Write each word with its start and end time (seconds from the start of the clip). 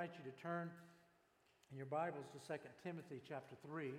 invite 0.00 0.16
you 0.16 0.32
to 0.32 0.40
turn 0.40 0.70
in 1.70 1.76
your 1.76 1.84
Bibles 1.84 2.24
to 2.32 2.38
2 2.48 2.54
Timothy 2.82 3.20
chapter 3.28 3.54
3. 3.68 3.92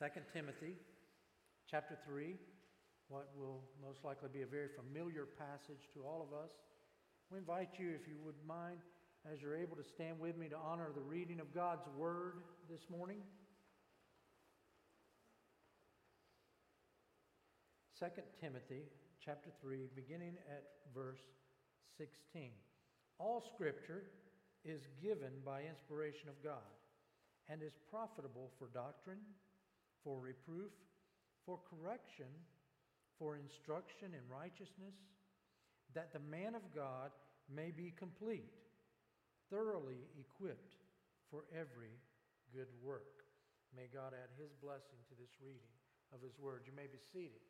2 0.00 0.06
Timothy 0.32 0.72
chapter 1.70 1.98
3, 2.08 2.36
what 3.08 3.28
will 3.36 3.60
most 3.84 3.98
likely 4.04 4.30
be 4.32 4.40
a 4.40 4.46
very 4.46 4.68
familiar 4.72 5.26
passage 5.36 5.84
to 5.92 6.00
all 6.00 6.26
of 6.26 6.32
us. 6.32 6.48
We 7.30 7.36
invite 7.36 7.76
you, 7.78 7.90
if 7.90 8.08
you 8.08 8.16
would 8.24 8.40
mind, 8.48 8.78
as 9.30 9.42
you're 9.42 9.58
able 9.58 9.76
to 9.76 9.84
stand 9.84 10.18
with 10.18 10.38
me 10.38 10.48
to 10.48 10.56
honor 10.56 10.88
the 10.94 11.02
reading 11.02 11.40
of 11.40 11.54
God's 11.54 11.84
Word 11.94 12.40
this 12.70 12.88
morning. 12.88 13.18
2 18.00 18.06
Timothy 18.40 18.84
chapter 19.22 19.50
3, 19.60 19.90
beginning 19.94 20.38
at 20.48 20.64
verse 20.94 21.20
16. 21.98 22.48
All 23.18 23.42
scripture 23.54 24.04
is 24.64 24.86
given 25.02 25.42
by 25.44 25.62
inspiration 25.62 26.28
of 26.28 26.42
God 26.42 26.70
and 27.48 27.62
is 27.62 27.74
profitable 27.90 28.50
for 28.58 28.68
doctrine, 28.70 29.22
for 30.04 30.18
reproof, 30.18 30.70
for 31.44 31.58
correction, 31.66 32.30
for 33.18 33.34
instruction 33.34 34.14
in 34.14 34.22
righteousness, 34.30 34.94
that 35.94 36.12
the 36.12 36.22
man 36.22 36.54
of 36.54 36.62
God 36.74 37.10
may 37.50 37.72
be 37.72 37.92
complete, 37.96 38.54
thoroughly 39.50 40.06
equipped 40.14 40.76
for 41.30 41.44
every 41.50 41.96
good 42.54 42.68
work. 42.84 43.26
May 43.74 43.88
God 43.92 44.12
add 44.14 44.30
his 44.38 44.52
blessing 44.62 45.00
to 45.08 45.14
this 45.18 45.32
reading 45.42 45.72
of 46.14 46.22
his 46.22 46.38
word. 46.38 46.62
You 46.64 46.72
may 46.76 46.86
be 46.86 47.00
seated. 47.12 47.42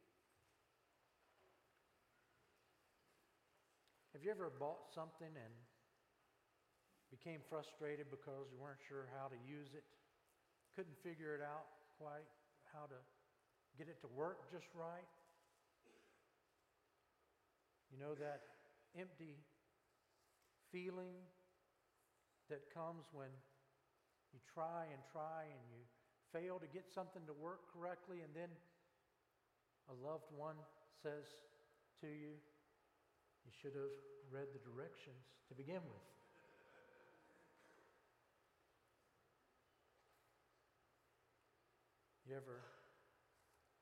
Have 4.18 4.26
you 4.26 4.34
ever 4.34 4.50
bought 4.50 4.90
something 4.90 5.30
and 5.30 5.54
became 7.06 7.38
frustrated 7.46 8.10
because 8.10 8.50
you 8.50 8.58
weren't 8.58 8.82
sure 8.82 9.06
how 9.14 9.30
to 9.30 9.38
use 9.46 9.70
it? 9.78 9.86
Couldn't 10.74 10.98
figure 11.06 11.38
it 11.38 11.42
out 11.46 11.70
quite, 12.02 12.26
how 12.74 12.90
to 12.90 12.98
get 13.78 13.86
it 13.86 14.02
to 14.02 14.10
work 14.10 14.50
just 14.50 14.66
right? 14.74 15.06
You 17.94 18.02
know 18.02 18.18
that 18.18 18.42
empty 18.98 19.38
feeling 20.74 21.14
that 22.50 22.74
comes 22.74 23.06
when 23.14 23.30
you 24.34 24.42
try 24.50 24.90
and 24.90 24.98
try 25.14 25.46
and 25.46 25.62
you 25.70 25.86
fail 26.34 26.58
to 26.58 26.66
get 26.66 26.90
something 26.90 27.22
to 27.30 27.34
work 27.38 27.70
correctly, 27.70 28.26
and 28.26 28.34
then 28.34 28.50
a 29.86 29.94
loved 29.94 30.26
one 30.34 30.58
says 31.06 31.38
to 32.02 32.10
you, 32.10 32.34
You 33.48 33.56
should 33.64 33.72
have 33.80 33.96
read 34.28 34.52
the 34.52 34.60
directions 34.60 35.24
to 35.48 35.56
begin 35.56 35.80
with. 35.80 36.04
You 42.28 42.36
ever 42.36 42.60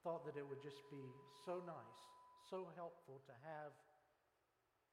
thought 0.06 0.22
that 0.22 0.38
it 0.38 0.46
would 0.46 0.62
just 0.62 0.86
be 0.86 1.02
so 1.42 1.58
nice, 1.66 1.98
so 2.46 2.70
helpful 2.78 3.18
to 3.26 3.34
have 3.42 3.74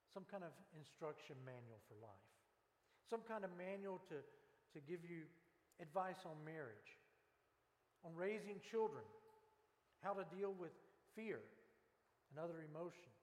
some 0.10 0.26
kind 0.26 0.42
of 0.42 0.50
instruction 0.74 1.38
manual 1.46 1.78
for 1.86 1.94
life, 2.02 2.30
some 3.14 3.22
kind 3.30 3.46
of 3.46 3.54
manual 3.54 4.02
to, 4.10 4.26
to 4.74 4.82
give 4.90 5.06
you 5.06 5.30
advice 5.78 6.18
on 6.26 6.34
marriage, 6.42 6.98
on 8.02 8.18
raising 8.18 8.58
children, 8.74 9.06
how 10.02 10.18
to 10.18 10.26
deal 10.34 10.58
with 10.58 10.74
fear 11.14 11.38
and 12.34 12.42
other 12.42 12.66
emotions. 12.66 13.14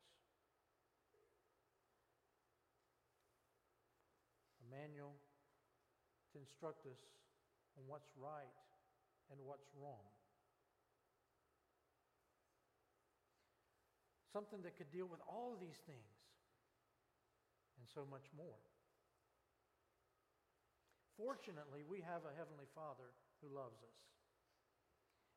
A 4.59 4.59
manual 4.70 5.18
to 6.32 6.38
instruct 6.38 6.86
us 6.86 7.02
on 7.76 7.82
what's 7.90 8.10
right 8.14 8.54
and 9.30 9.38
what's 9.42 9.66
wrong. 9.74 10.06
Something 14.32 14.62
that 14.62 14.78
could 14.78 14.90
deal 14.94 15.10
with 15.10 15.18
all 15.26 15.50
of 15.50 15.58
these 15.58 15.82
things 15.90 16.14
and 17.78 17.86
so 17.90 18.06
much 18.06 18.30
more. 18.38 18.62
Fortunately, 21.18 21.82
we 21.82 22.00
have 22.00 22.22
a 22.22 22.32
Heavenly 22.38 22.70
Father 22.72 23.10
who 23.42 23.50
loves 23.50 23.82
us. 23.82 23.98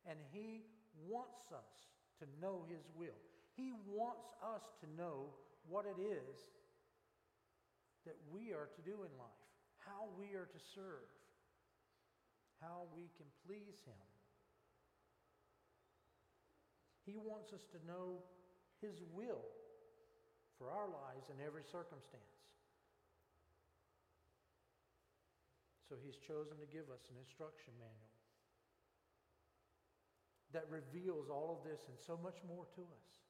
And 0.05 0.19
He 0.31 0.63
wants 1.09 1.49
us 1.51 1.89
to 2.21 2.25
know 2.39 2.63
His 2.69 2.85
will. 2.95 3.17
He 3.57 3.73
wants 3.89 4.29
us 4.45 4.63
to 4.79 4.87
know 4.95 5.33
what 5.67 5.85
it 5.85 5.99
is 5.99 6.53
that 8.05 8.19
we 8.31 8.51
are 8.51 8.67
to 8.75 8.81
do 8.83 9.03
in 9.03 9.11
life, 9.15 9.47
how 9.79 10.11
we 10.19 10.35
are 10.35 10.47
to 10.47 10.61
serve, 10.75 11.07
how 12.59 12.87
we 12.95 13.07
can 13.15 13.27
please 13.47 13.79
Him. 13.87 14.03
He 17.03 17.19
wants 17.19 17.51
us 17.51 17.63
to 17.75 17.79
know 17.87 18.23
His 18.79 19.03
will 19.11 19.43
for 20.59 20.71
our 20.71 20.87
lives 20.87 21.27
in 21.31 21.43
every 21.43 21.63
circumstance. 21.63 22.39
So 25.87 25.95
He's 25.99 26.15
chosen 26.15 26.59
to 26.59 26.67
give 26.67 26.87
us 26.91 27.03
an 27.11 27.19
instruction 27.19 27.75
manual 27.79 28.13
that 30.53 30.69
reveals 30.69 31.27
all 31.33 31.57
of 31.57 31.65
this 31.67 31.81
and 31.89 31.97
so 31.97 32.17
much 32.21 32.37
more 32.47 32.65
to 32.77 32.81
us. 32.81 33.22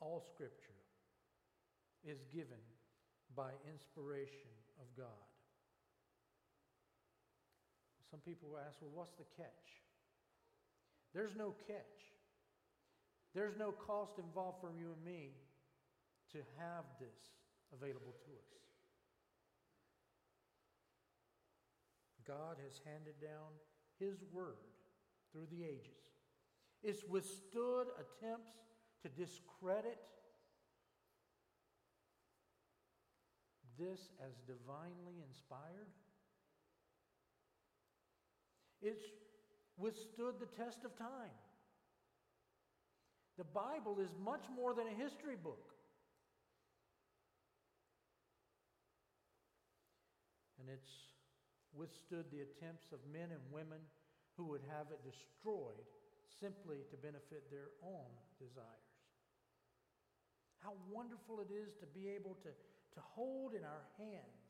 All 0.00 0.22
Scripture 0.34 0.78
is 2.04 2.18
given 2.32 2.62
by 3.34 3.50
inspiration 3.70 4.50
of 4.80 4.86
God. 4.96 5.28
Some 8.10 8.20
people 8.20 8.48
will 8.50 8.58
ask, 8.58 8.78
well, 8.80 8.90
what's 8.94 9.12
the 9.12 9.28
catch? 9.36 9.82
There's 11.14 11.36
no 11.36 11.54
catch. 11.66 11.98
There's 13.34 13.56
no 13.58 13.72
cost 13.72 14.18
involved 14.18 14.60
for 14.60 14.72
you 14.72 14.94
and 14.96 15.04
me 15.04 15.34
to 16.32 16.38
have 16.58 16.84
this 17.00 17.18
available 17.72 18.14
to 18.24 18.32
us. 18.32 18.58
God 22.26 22.56
has 22.62 22.80
handed 22.84 23.20
down 23.20 23.56
His 23.98 24.20
Word 24.32 24.60
through 25.32 25.48
the 25.50 25.64
ages. 25.64 26.04
It's 26.82 27.04
withstood 27.08 27.88
attempts 27.96 28.52
to 29.02 29.08
discredit 29.08 29.98
this 33.78 34.00
as 34.20 34.34
divinely 34.46 35.22
inspired. 35.28 35.88
It's 38.82 39.04
withstood 39.76 40.34
the 40.40 40.50
test 40.62 40.84
of 40.84 40.96
time. 40.98 41.36
The 43.38 43.44
Bible 43.44 44.00
is 44.00 44.10
much 44.22 44.42
more 44.54 44.74
than 44.74 44.88
a 44.88 45.02
history 45.02 45.36
book. 45.36 45.70
And 50.58 50.68
it's 50.68 50.90
withstood 51.72 52.26
the 52.32 52.42
attempts 52.42 52.90
of 52.92 52.98
men 53.12 53.30
and 53.30 53.40
women 53.52 53.78
who 54.36 54.44
would 54.50 54.62
have 54.68 54.90
it 54.90 54.98
destroyed 55.06 55.86
simply 56.40 56.78
to 56.90 56.96
benefit 56.96 57.50
their 57.50 57.70
own 57.82 58.10
desires. 58.38 58.87
How 60.62 60.72
wonderful 60.90 61.40
it 61.40 61.52
is 61.52 61.74
to 61.80 61.86
be 61.86 62.08
able 62.08 62.34
to, 62.42 62.50
to 62.50 63.00
hold 63.14 63.54
in 63.54 63.64
our 63.64 63.84
hands 63.98 64.48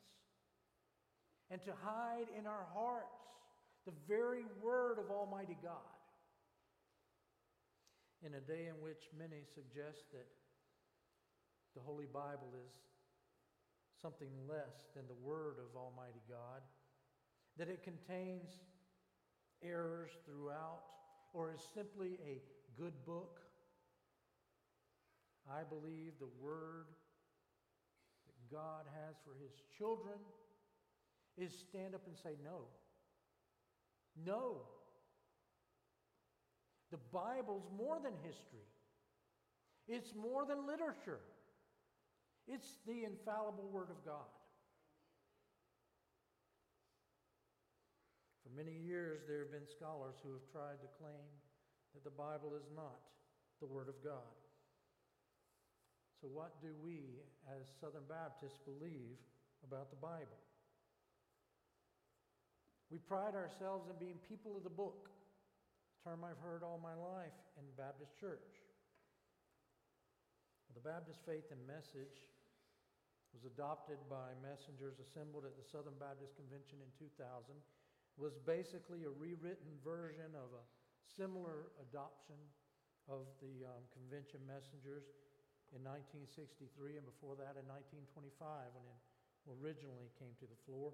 and 1.50 1.62
to 1.62 1.72
hide 1.82 2.26
in 2.38 2.46
our 2.46 2.66
hearts 2.74 3.16
the 3.86 3.92
very 4.06 4.44
word 4.62 4.98
of 4.98 5.10
Almighty 5.10 5.56
God. 5.62 5.96
In 8.22 8.34
a 8.34 8.40
day 8.40 8.66
in 8.68 8.82
which 8.82 9.08
many 9.16 9.44
suggest 9.54 10.10
that 10.12 10.26
the 11.74 11.80
Holy 11.80 12.06
Bible 12.12 12.52
is 12.66 12.74
something 14.02 14.28
less 14.48 14.90
than 14.94 15.06
the 15.06 15.14
Word 15.14 15.56
of 15.58 15.76
Almighty 15.76 16.22
God, 16.28 16.62
that 17.56 17.68
it 17.68 17.82
contains 17.82 18.50
errors 19.62 20.10
throughout, 20.24 20.82
or 21.32 21.52
is 21.52 21.60
simply 21.74 22.18
a 22.26 22.40
good 22.80 22.94
book. 23.06 23.40
I 25.50 25.62
believe 25.64 26.12
the 26.18 26.28
Word 26.40 26.86
that 28.26 28.56
God 28.56 28.84
has 29.06 29.16
for 29.24 29.32
His 29.42 29.52
children 29.76 30.18
is 31.36 31.52
stand 31.52 31.94
up 31.94 32.02
and 32.06 32.16
say, 32.16 32.36
No. 32.44 32.66
No. 34.24 34.56
The 36.90 36.98
Bible's 37.12 37.68
more 37.76 37.98
than 38.02 38.12
history, 38.22 38.66
it's 39.86 40.14
more 40.14 40.44
than 40.46 40.66
literature. 40.66 41.20
It's 42.50 42.80
the 42.86 43.04
infallible 43.04 43.68
Word 43.70 43.90
of 43.90 44.00
God. 44.06 44.32
For 48.42 48.48
many 48.56 48.72
years, 48.72 49.20
there 49.28 49.40
have 49.40 49.52
been 49.52 49.68
scholars 49.68 50.16
who 50.24 50.32
have 50.32 50.48
tried 50.50 50.80
to 50.80 50.88
claim 50.96 51.28
that 51.92 52.04
the 52.04 52.16
Bible 52.16 52.56
is 52.56 52.64
not 52.74 53.04
the 53.60 53.66
Word 53.66 53.88
of 53.88 54.02
God. 54.02 54.32
So, 56.18 56.26
what 56.26 56.58
do 56.58 56.74
we 56.82 57.22
as 57.46 57.70
Southern 57.78 58.02
Baptists 58.10 58.58
believe 58.66 59.22
about 59.62 59.94
the 59.94 60.00
Bible? 60.02 60.34
We 62.90 62.98
pride 62.98 63.38
ourselves 63.38 63.86
in 63.86 63.94
being 64.02 64.18
people 64.26 64.58
of 64.58 64.66
the 64.66 64.74
book, 64.74 65.14
a 65.14 65.98
term 66.02 66.26
I've 66.26 66.42
heard 66.42 66.66
all 66.66 66.82
my 66.82 66.98
life 66.98 67.38
in 67.54 67.62
the 67.70 67.76
Baptist 67.78 68.18
church. 68.18 68.50
The 70.74 70.82
Baptist 70.82 71.22
Faith 71.22 71.54
and 71.54 71.62
Message 71.70 72.18
was 73.30 73.46
adopted 73.46 74.02
by 74.10 74.34
messengers 74.42 74.98
assembled 74.98 75.46
at 75.46 75.54
the 75.54 75.66
Southern 75.70 75.94
Baptist 76.02 76.34
Convention 76.34 76.82
in 76.82 76.90
2000, 76.98 77.14
was 78.18 78.34
basically 78.42 79.06
a 79.06 79.12
rewritten 79.14 79.78
version 79.86 80.34
of 80.34 80.50
a 80.50 80.66
similar 81.06 81.70
adoption 81.78 82.38
of 83.06 83.26
the 83.38 83.66
um, 83.70 83.86
convention 83.94 84.42
messengers 84.46 85.06
in 85.76 85.84
1963 85.84 86.96
and 86.96 87.04
before 87.04 87.36
that 87.36 87.60
in 87.60 87.66
1925 87.68 88.72
when 88.72 88.86
it 88.88 89.00
originally 89.60 90.08
came 90.16 90.32
to 90.40 90.48
the 90.48 90.60
floor. 90.64 90.92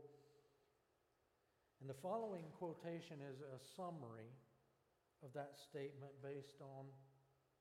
And 1.78 1.86
the 1.86 1.98
following 2.02 2.46
quotation 2.58 3.22
is 3.22 3.42
a 3.42 3.60
summary 3.76 4.30
of 5.22 5.30
that 5.34 5.54
statement 5.58 6.14
based 6.22 6.58
on 6.62 6.86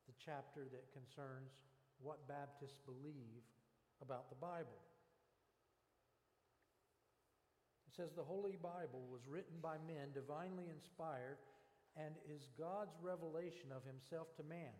the 0.10 0.16
chapter 0.18 0.66
that 0.74 0.94
concerns 0.94 1.54
what 2.02 2.28
Baptists 2.28 2.82
believe 2.84 3.46
about 4.02 4.30
the 4.30 4.40
Bible. 4.40 4.82
It 7.88 7.96
says 7.96 8.12
the 8.12 8.26
Holy 8.26 8.58
Bible 8.58 9.06
was 9.08 9.30
written 9.30 9.62
by 9.62 9.78
men 9.86 10.12
divinely 10.18 10.66
inspired 10.74 11.38
and 11.94 12.18
is 12.26 12.50
God's 12.58 12.98
revelation 13.02 13.70
of 13.70 13.86
himself 13.86 14.34
to 14.38 14.44
man 14.44 14.74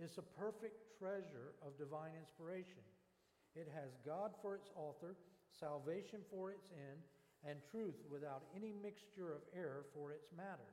is 0.00 0.18
a 0.18 0.22
perfect 0.38 0.98
treasure 0.98 1.52
of 1.60 1.78
divine 1.78 2.16
inspiration. 2.18 2.80
It 3.54 3.68
has 3.74 3.92
God 4.06 4.32
for 4.40 4.54
its 4.54 4.70
author, 4.76 5.16
salvation 5.52 6.20
for 6.30 6.50
its 6.50 6.68
end, 6.72 7.04
and 7.44 7.58
truth 7.70 7.98
without 8.10 8.42
any 8.56 8.72
mixture 8.72 9.32
of 9.32 9.42
error 9.52 9.84
for 9.92 10.12
its 10.12 10.30
matter. 10.36 10.72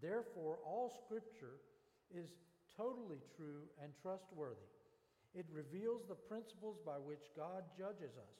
Therefore, 0.00 0.58
all 0.64 0.92
Scripture 1.04 1.60
is 2.14 2.30
totally 2.76 3.20
true 3.36 3.68
and 3.82 3.92
trustworthy. 4.00 4.70
It 5.34 5.46
reveals 5.52 6.02
the 6.08 6.14
principles 6.14 6.78
by 6.84 6.96
which 6.96 7.32
God 7.36 7.64
judges 7.76 8.16
us, 8.16 8.36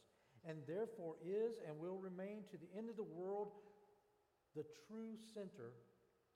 and 0.48 0.58
therefore 0.66 1.16
is 1.20 1.60
and 1.66 1.76
will 1.78 1.98
remain 1.98 2.44
to 2.50 2.56
the 2.56 2.70
end 2.78 2.88
of 2.88 2.96
the 2.96 3.02
world 3.02 3.52
the 4.54 4.64
true 4.88 5.18
center 5.34 5.76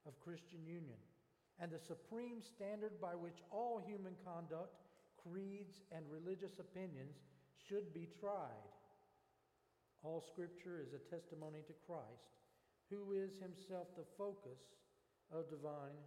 of 0.05 0.21
Christian 0.21 0.67
union 0.67 1.01
and 1.61 1.71
the 1.71 1.79
supreme 1.79 2.41
standard 2.41 3.01
by 3.01 3.13
which 3.13 3.45
all 3.51 3.83
human 3.87 4.15
conduct, 4.25 4.81
creeds, 5.17 5.83
and 5.93 6.05
religious 6.09 6.59
opinions 6.59 7.21
should 7.69 7.93
be 7.93 8.09
tried. 8.19 8.65
All 10.03 10.25
Scripture 10.33 10.81
is 10.81 10.95
a 10.95 11.15
testimony 11.15 11.61
to 11.67 11.75
Christ, 11.87 12.33
who 12.89 13.13
is 13.13 13.37
himself 13.37 13.89
the 13.97 14.09
focus 14.17 14.59
of 15.31 15.51
divine 15.51 16.01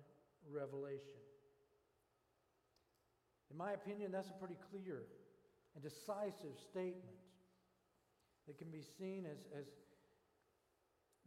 revelation. 0.49 1.21
In 3.51 3.57
my 3.57 3.73
opinion, 3.73 4.11
that's 4.11 4.29
a 4.29 4.39
pretty 4.39 4.57
clear 4.71 5.03
and 5.75 5.83
decisive 5.83 6.57
statement 6.57 7.21
that 8.47 8.57
can 8.57 8.71
be 8.71 8.81
seen 8.97 9.25
as, 9.29 9.37
as 9.57 9.65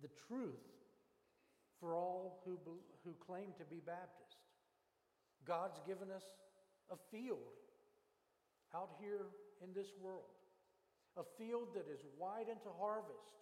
the 0.03 0.11
truth 0.27 0.76
for 1.81 1.95
all 1.95 2.43
who, 2.45 2.59
who 3.05 3.15
claim 3.25 3.53
to 3.59 3.65
be 3.65 3.81
Baptist. 3.85 4.41
God's 5.47 5.79
given 5.87 6.11
us 6.11 6.25
a 6.91 6.97
field 7.11 7.55
out 8.75 8.91
here 9.01 9.31
in 9.63 9.73
this 9.73 9.95
world, 10.01 10.35
a 11.17 11.25
field 11.39 11.75
that 11.75 11.87
is 11.87 12.03
wide 12.19 12.49
into 12.51 12.71
harvest. 12.79 13.37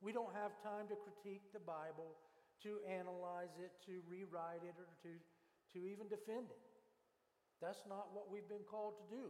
We 0.00 0.12
don't 0.12 0.34
have 0.36 0.52
time 0.60 0.86
to 0.92 0.96
critique 1.00 1.48
the 1.52 1.64
Bible, 1.64 2.12
to 2.62 2.78
analyze 2.84 3.56
it, 3.56 3.72
to 3.88 4.04
rewrite 4.04 4.62
it, 4.62 4.76
or 4.76 4.88
to, 5.08 5.12
to 5.72 5.78
even 5.80 6.08
defend 6.08 6.52
it. 6.52 6.64
That's 7.60 7.82
not 7.88 8.12
what 8.12 8.30
we've 8.30 8.48
been 8.48 8.66
called 8.68 9.00
to 9.00 9.06
do. 9.08 9.26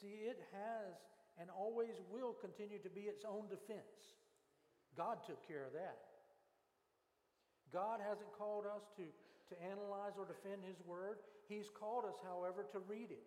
See, 0.00 0.26
it 0.26 0.42
has 0.50 0.98
and 1.38 1.48
always 1.48 1.96
will 2.10 2.34
continue 2.34 2.78
to 2.82 2.90
be 2.90 3.06
its 3.06 3.24
own 3.24 3.48
defense. 3.48 4.18
God 4.96 5.24
took 5.24 5.46
care 5.46 5.64
of 5.64 5.72
that. 5.72 6.11
God 7.72 8.04
hasn't 8.04 8.28
called 8.36 8.68
us 8.68 8.84
to, 9.00 9.04
to 9.08 9.54
analyze 9.64 10.14
or 10.20 10.28
defend 10.28 10.62
His 10.68 10.76
Word. 10.84 11.24
He's 11.48 11.72
called 11.72 12.04
us, 12.04 12.20
however, 12.20 12.68
to 12.72 12.78
read 12.84 13.10
it. 13.10 13.24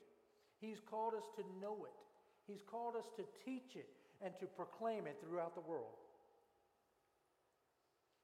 He's 0.62 0.80
called 0.80 1.18
us 1.18 1.26
to 1.36 1.44
know 1.60 1.84
it. 1.90 1.98
He's 2.46 2.62
called 2.62 2.96
us 2.96 3.10
to 3.18 3.26
teach 3.42 3.76
it 3.76 3.90
and 4.22 4.32
to 4.40 4.46
proclaim 4.46 5.10
it 5.10 5.18
throughout 5.20 5.58
the 5.58 5.66
world. 5.66 5.98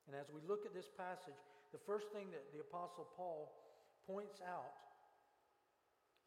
And 0.08 0.16
as 0.16 0.30
we 0.30 0.42
look 0.46 0.66
at 0.66 0.74
this 0.74 0.90
passage, 0.94 1.38
the 1.74 1.82
first 1.86 2.10
thing 2.14 2.30
that 2.32 2.46
the 2.54 2.62
Apostle 2.62 3.10
Paul 3.18 3.52
points 4.06 4.42
out 4.46 4.78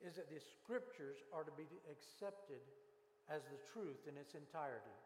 is 0.03 0.17
that 0.17 0.29
the 0.29 0.41
Scriptures 0.41 1.23
are 1.33 1.45
to 1.45 1.55
be 1.55 1.69
accepted 1.87 2.61
as 3.31 3.43
the 3.49 3.61
truth 3.73 4.05
in 4.09 4.17
its 4.21 4.35
entirety. 4.35 4.99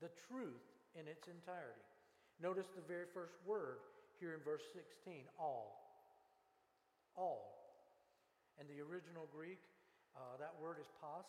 The 0.00 0.10
truth 0.30 0.64
in 0.94 1.06
its 1.06 1.26
entirety. 1.28 1.87
Notice 2.40 2.66
the 2.74 2.86
very 2.86 3.06
first 3.12 3.34
word 3.44 3.82
here 4.20 4.34
in 4.34 4.40
verse 4.46 4.62
16 4.74 5.26
all. 5.38 5.74
All. 7.16 7.74
In 8.60 8.66
the 8.70 8.78
original 8.82 9.26
Greek, 9.34 9.58
uh, 10.14 10.38
that 10.38 10.54
word 10.62 10.78
is 10.80 10.86
pas, 11.02 11.26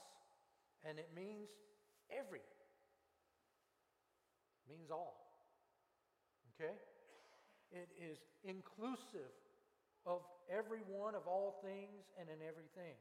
and 0.85 0.97
it 0.97 1.09
means 1.15 1.49
every. 2.13 2.45
It 4.61 4.67
means 4.69 4.89
all. 4.91 5.29
Okay? 6.53 6.77
It 7.71 7.89
is 7.97 8.17
inclusive 8.43 9.33
of 10.05 10.21
everyone, 10.49 11.13
of 11.13 11.25
all 11.25 11.61
things, 11.61 12.05
and 12.21 12.29
in 12.29 12.41
everything. 12.45 12.97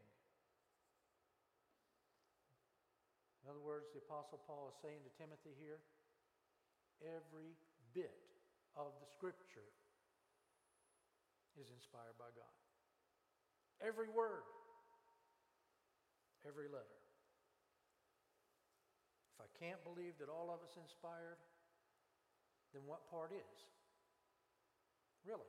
In 3.45 3.53
other 3.53 3.65
words, 3.65 3.89
the 3.93 4.01
Apostle 4.05 4.41
Paul 4.45 4.69
is 4.69 4.77
saying 4.85 5.01
to 5.09 5.13
Timothy 5.17 5.57
here 5.57 5.81
every 7.01 7.57
bit 7.95 8.15
of 8.77 8.93
the 9.01 9.09
Scripture 9.11 9.69
is 11.59 11.71
inspired 11.75 12.15
by 12.19 12.31
God. 12.35 12.57
Every 13.83 14.11
word, 14.11 14.47
every 16.47 16.67
letter. 16.67 16.99
If 19.35 19.47
I 19.47 19.49
can't 19.59 19.83
believe 19.87 20.19
that 20.19 20.31
all 20.31 20.51
of 20.51 20.59
it's 20.67 20.79
inspired, 20.79 21.39
then 22.75 22.83
what 22.87 23.07
part 23.11 23.31
is? 23.31 23.57
Really? 25.27 25.47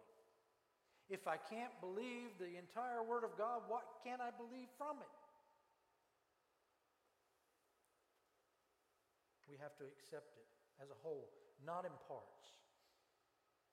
If 1.09 1.25
I 1.25 1.37
can't 1.37 1.73
believe 1.81 2.37
the 2.37 2.53
entire 2.53 3.01
Word 3.01 3.25
of 3.25 3.33
God, 3.33 3.65
what 3.65 3.81
can 4.05 4.21
I 4.21 4.29
believe 4.29 4.69
from 4.77 5.01
it? 5.01 5.15
We 9.49 9.57
have 9.57 9.73
to 9.81 9.89
accept 9.89 10.37
it 10.37 10.45
as 10.77 10.93
a 10.93 10.99
whole 11.01 11.33
not 11.65 11.83
in 11.83 11.95
parts. 12.07 12.55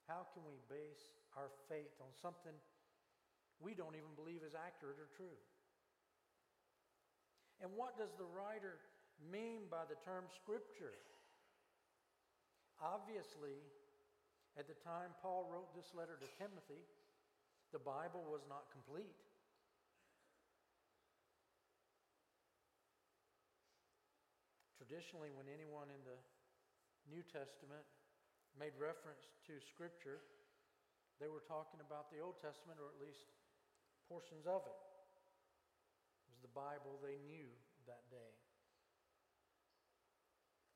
How 0.06 0.26
can 0.34 0.46
we 0.46 0.58
base 0.70 1.14
our 1.34 1.50
faith 1.66 1.94
on 1.98 2.10
something 2.14 2.54
we 3.58 3.74
don't 3.74 3.98
even 3.98 4.14
believe 4.14 4.46
is 4.46 4.54
accurate 4.54 5.00
or 5.02 5.10
true? 5.18 5.38
And 7.58 7.72
what 7.74 7.96
does 7.96 8.12
the 8.14 8.28
writer 8.28 8.78
mean 9.18 9.66
by 9.72 9.88
the 9.88 9.98
term 10.04 10.28
scripture? 10.30 10.94
Obviously, 12.78 13.64
at 14.60 14.68
the 14.68 14.76
time 14.84 15.16
Paul 15.24 15.48
wrote 15.48 15.72
this 15.72 15.88
letter 15.96 16.20
to 16.20 16.28
Timothy, 16.36 16.84
the 17.72 17.80
Bible 17.80 18.22
was 18.28 18.44
not 18.48 18.68
complete. 18.70 19.16
Traditionally, 24.76 25.34
when 25.34 25.50
anyone 25.50 25.90
in 25.90 25.98
the 26.06 26.14
New 27.06 27.22
Testament 27.26 27.86
made 28.58 28.74
reference 28.78 29.30
to 29.46 29.60
Scripture, 29.62 30.24
they 31.20 31.30
were 31.30 31.44
talking 31.44 31.80
about 31.80 32.12
the 32.12 32.20
Old 32.20 32.36
Testament, 32.42 32.76
or 32.76 32.92
at 32.92 32.98
least 33.00 33.24
portions 34.08 34.44
of 34.44 34.64
it. 34.68 34.80
It 36.24 36.28
was 36.28 36.40
the 36.44 36.52
Bible 36.52 37.00
they 37.00 37.16
knew 37.24 37.48
that 37.88 38.04
day. 38.12 38.32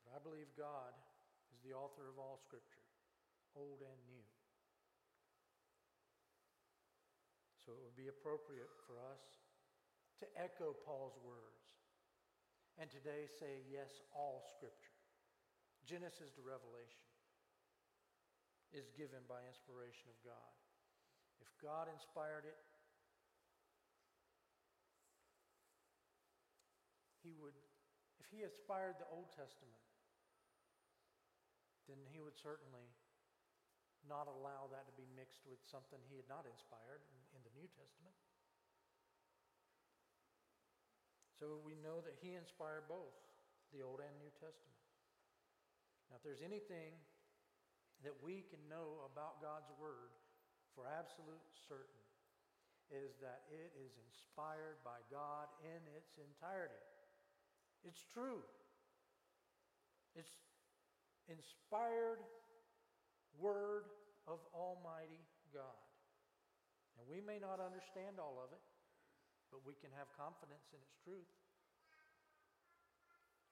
But 0.05 0.17
I 0.17 0.19
believe 0.19 0.49
God 0.57 0.93
is 1.53 1.61
the 1.61 1.77
author 1.77 2.09
of 2.09 2.17
all 2.17 2.41
Scripture, 2.41 2.85
old 3.53 3.83
and 3.85 3.99
new. 4.09 4.27
So 7.61 7.77
it 7.77 7.81
would 7.85 7.99
be 7.99 8.09
appropriate 8.09 8.73
for 8.89 8.97
us 8.97 9.21
to 10.19 10.25
echo 10.33 10.73
Paul's 10.85 11.17
words 11.21 11.61
and 12.79 12.89
today 12.89 13.29
say, 13.29 13.61
yes, 13.69 14.01
all 14.15 14.41
Scripture. 14.57 14.90
Genesis 15.85 16.31
to 16.37 16.41
Revelation 16.41 17.05
is 18.71 18.87
given 18.95 19.23
by 19.27 19.43
inspiration 19.47 20.07
of 20.07 20.17
God. 20.23 20.51
If 21.43 21.49
God 21.59 21.91
inspired 21.91 22.47
it, 22.47 22.59
he 27.19 27.35
would, 27.35 27.57
if 28.21 28.29
he 28.31 28.45
inspired 28.45 28.95
the 29.01 29.09
Old 29.11 29.33
Testament, 29.35 29.81
then 31.89 31.99
he 32.13 32.23
would 32.23 32.37
certainly 32.37 32.87
not 34.07 34.25
allow 34.25 34.71
that 34.73 34.89
to 34.89 34.95
be 34.97 35.05
mixed 35.13 35.45
with 35.45 35.61
something 35.69 36.01
he 36.09 36.17
had 36.17 36.25
not 36.25 36.47
inspired 36.49 37.05
in, 37.05 37.37
in 37.37 37.41
the 37.45 37.53
New 37.53 37.69
Testament. 37.69 38.17
So 41.37 41.57
we 41.61 41.77
know 41.81 42.01
that 42.05 42.17
he 42.21 42.37
inspired 42.37 42.85
both 42.85 43.17
the 43.73 43.81
Old 43.81 44.01
and 44.01 44.13
New 44.21 44.29
Testament. 44.37 44.80
Now, 46.11 46.19
if 46.19 46.27
there's 46.27 46.43
anything 46.43 46.99
that 48.03 48.11
we 48.19 48.43
can 48.51 48.59
know 48.67 49.07
about 49.07 49.39
God's 49.39 49.71
Word 49.79 50.11
for 50.75 50.83
absolute 50.83 51.39
certain, 51.55 52.03
is 52.91 53.15
that 53.23 53.47
it 53.47 53.71
is 53.79 53.95
inspired 53.95 54.83
by 54.83 54.99
God 55.07 55.47
in 55.63 55.79
its 55.95 56.19
entirety. 56.19 56.83
It's 57.87 58.03
true. 58.11 58.43
It's 60.11 60.35
inspired 61.31 62.19
Word 63.39 63.87
of 64.27 64.43
Almighty 64.51 65.23
God. 65.55 65.79
And 66.99 67.07
we 67.07 67.23
may 67.23 67.39
not 67.39 67.63
understand 67.63 68.19
all 68.19 68.43
of 68.43 68.51
it, 68.51 68.59
but 69.55 69.63
we 69.63 69.79
can 69.79 69.95
have 69.95 70.11
confidence 70.19 70.67
in 70.75 70.83
its 70.83 70.99
truth. 70.99 71.31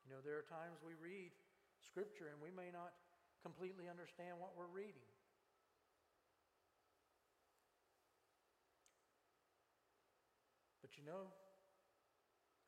You 0.04 0.12
know, 0.12 0.20
there 0.20 0.36
are 0.36 0.48
times 0.52 0.84
we 0.84 1.00
read 1.00 1.32
Scripture 1.86 2.28
and 2.32 2.40
we 2.42 2.52
may 2.52 2.72
not 2.72 2.92
completely 3.44 3.88
understand 3.88 4.36
what 4.40 4.56
we're 4.58 4.72
reading. 4.72 5.08
But 10.84 10.98
you 11.00 11.04
know, 11.08 11.32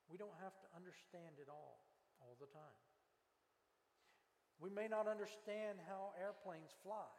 we 0.07 0.19
don't 0.19 0.35
have 0.43 0.55
to 0.63 0.67
understand 0.75 1.39
it 1.39 1.47
all, 1.47 1.83
all 2.19 2.35
the 2.39 2.47
time. 2.51 2.79
We 4.61 4.69
may 4.69 4.85
not 4.85 5.09
understand 5.09 5.81
how 5.89 6.13
airplanes 6.21 6.69
fly, 6.85 7.09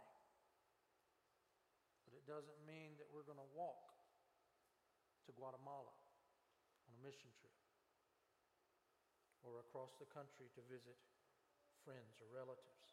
but 2.07 2.15
it 2.15 2.23
doesn't 2.23 2.61
mean 2.63 2.95
that 3.03 3.11
we're 3.11 3.27
going 3.27 3.43
to 3.43 3.51
walk 3.51 3.91
to 5.27 5.35
Guatemala 5.35 5.91
on 6.87 6.91
a 6.95 7.01
mission 7.03 7.35
trip 7.43 7.59
or 9.43 9.59
across 9.59 9.91
the 9.99 10.07
country 10.07 10.47
to 10.55 10.63
visit 10.71 10.95
friends 11.83 12.19
or 12.23 12.29
relatives. 12.31 12.87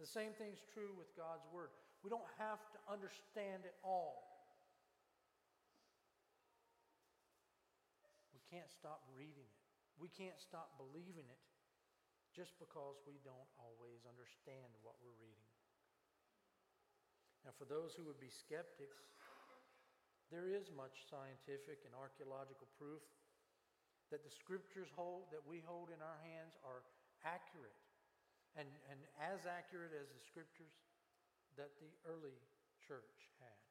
The 0.00 0.06
same 0.08 0.32
thing's 0.38 0.62
true 0.72 0.94
with 0.94 1.10
God's 1.18 1.44
Word. 1.50 1.74
We 2.02 2.10
don't 2.10 2.26
have 2.38 2.62
to 2.74 2.78
understand 2.86 3.66
it 3.66 3.74
all. 3.82 4.28
We 8.30 8.40
can't 8.46 8.70
stop 8.70 9.02
reading 9.12 9.46
it. 9.46 9.64
We 9.98 10.06
can't 10.14 10.38
stop 10.38 10.78
believing 10.78 11.26
it 11.26 11.42
just 12.30 12.54
because 12.62 13.02
we 13.02 13.18
don't 13.26 13.50
always 13.58 14.06
understand 14.06 14.70
what 14.86 14.94
we're 15.02 15.18
reading. 15.18 15.50
Now, 17.42 17.50
for 17.58 17.66
those 17.66 17.98
who 17.98 18.06
would 18.06 18.22
be 18.22 18.30
skeptics, 18.30 19.02
there 20.30 20.46
is 20.46 20.70
much 20.70 21.08
scientific 21.10 21.82
and 21.82 21.96
archaeological 21.98 22.70
proof 22.78 23.02
that 24.14 24.22
the 24.22 24.30
scriptures 24.30 24.92
hold 24.94 25.34
that 25.34 25.42
we 25.42 25.64
hold 25.64 25.90
in 25.90 25.98
our 25.98 26.20
hands 26.22 26.54
are 26.62 26.86
accurate 27.26 27.74
and, 28.58 28.66
and 28.90 28.98
as 29.22 29.46
accurate 29.46 29.94
as 29.94 30.10
the 30.10 30.22
scriptures 30.26 30.74
that 31.54 31.70
the 31.78 31.90
early 32.02 32.34
church 32.82 33.30
had. 33.38 33.62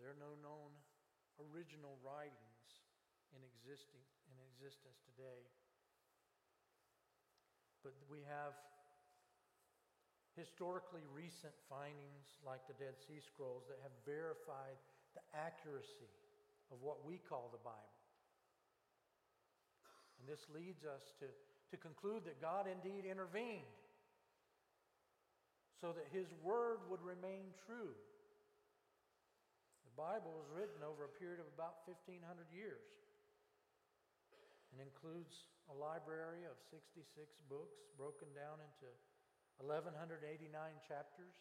There 0.00 0.08
are 0.08 0.22
no 0.22 0.32
known 0.40 0.72
original 1.52 2.00
writings 2.00 2.64
in, 3.36 3.44
existing, 3.44 4.00
in 4.32 4.36
existence 4.56 4.98
today. 5.12 5.42
But 7.84 7.92
we 8.08 8.24
have 8.26 8.56
historically 10.38 11.02
recent 11.10 11.54
findings 11.66 12.38
like 12.46 12.62
the 12.70 12.78
Dead 12.78 12.94
Sea 12.94 13.18
Scrolls 13.18 13.66
that 13.66 13.82
have 13.82 13.92
verified 14.06 14.78
the 15.18 15.24
accuracy 15.34 16.14
of 16.70 16.78
what 16.78 17.02
we 17.02 17.18
call 17.18 17.50
the 17.50 17.62
Bible. 17.66 17.98
And 20.22 20.30
this 20.30 20.46
leads 20.54 20.86
us 20.86 21.10
to, 21.18 21.26
to 21.70 21.76
conclude 21.76 22.24
that 22.24 22.40
God 22.40 22.66
indeed 22.66 23.04
intervened 23.04 23.68
so 25.80 25.94
that 25.94 26.10
his 26.10 26.26
word 26.42 26.82
would 26.90 27.02
remain 27.04 27.54
true. 27.66 27.94
The 29.86 29.94
Bible 29.94 30.34
was 30.34 30.50
written 30.50 30.82
over 30.82 31.06
a 31.06 31.14
period 31.20 31.38
of 31.38 31.46
about 31.54 31.86
1,500 31.86 32.18
years 32.50 32.82
and 34.72 34.82
includes 34.82 35.46
a 35.70 35.74
library 35.74 36.48
of 36.48 36.56
66 36.70 37.04
books 37.46 37.78
broken 37.94 38.28
down 38.34 38.58
into 38.62 38.90
1,189 39.62 40.22
chapters, 40.86 41.34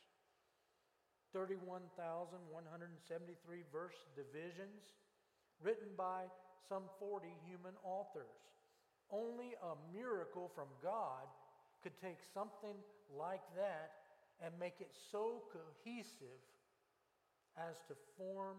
31,173 1.34 2.50
verse 3.70 4.00
divisions, 4.18 4.82
written 5.62 5.94
by 5.98 6.26
some 6.66 6.90
40 7.00 7.30
human 7.46 7.78
authors. 7.86 8.57
Only 9.12 9.56
a 9.64 9.76
miracle 9.96 10.52
from 10.54 10.68
God 10.84 11.28
could 11.84 11.98
take 12.02 12.20
something 12.34 12.76
like 13.16 13.44
that 13.56 13.92
and 14.44 14.54
make 14.60 14.80
it 14.80 14.92
so 15.12 15.44
cohesive 15.54 16.44
as 17.58 17.80
to 17.88 17.96
form 18.18 18.58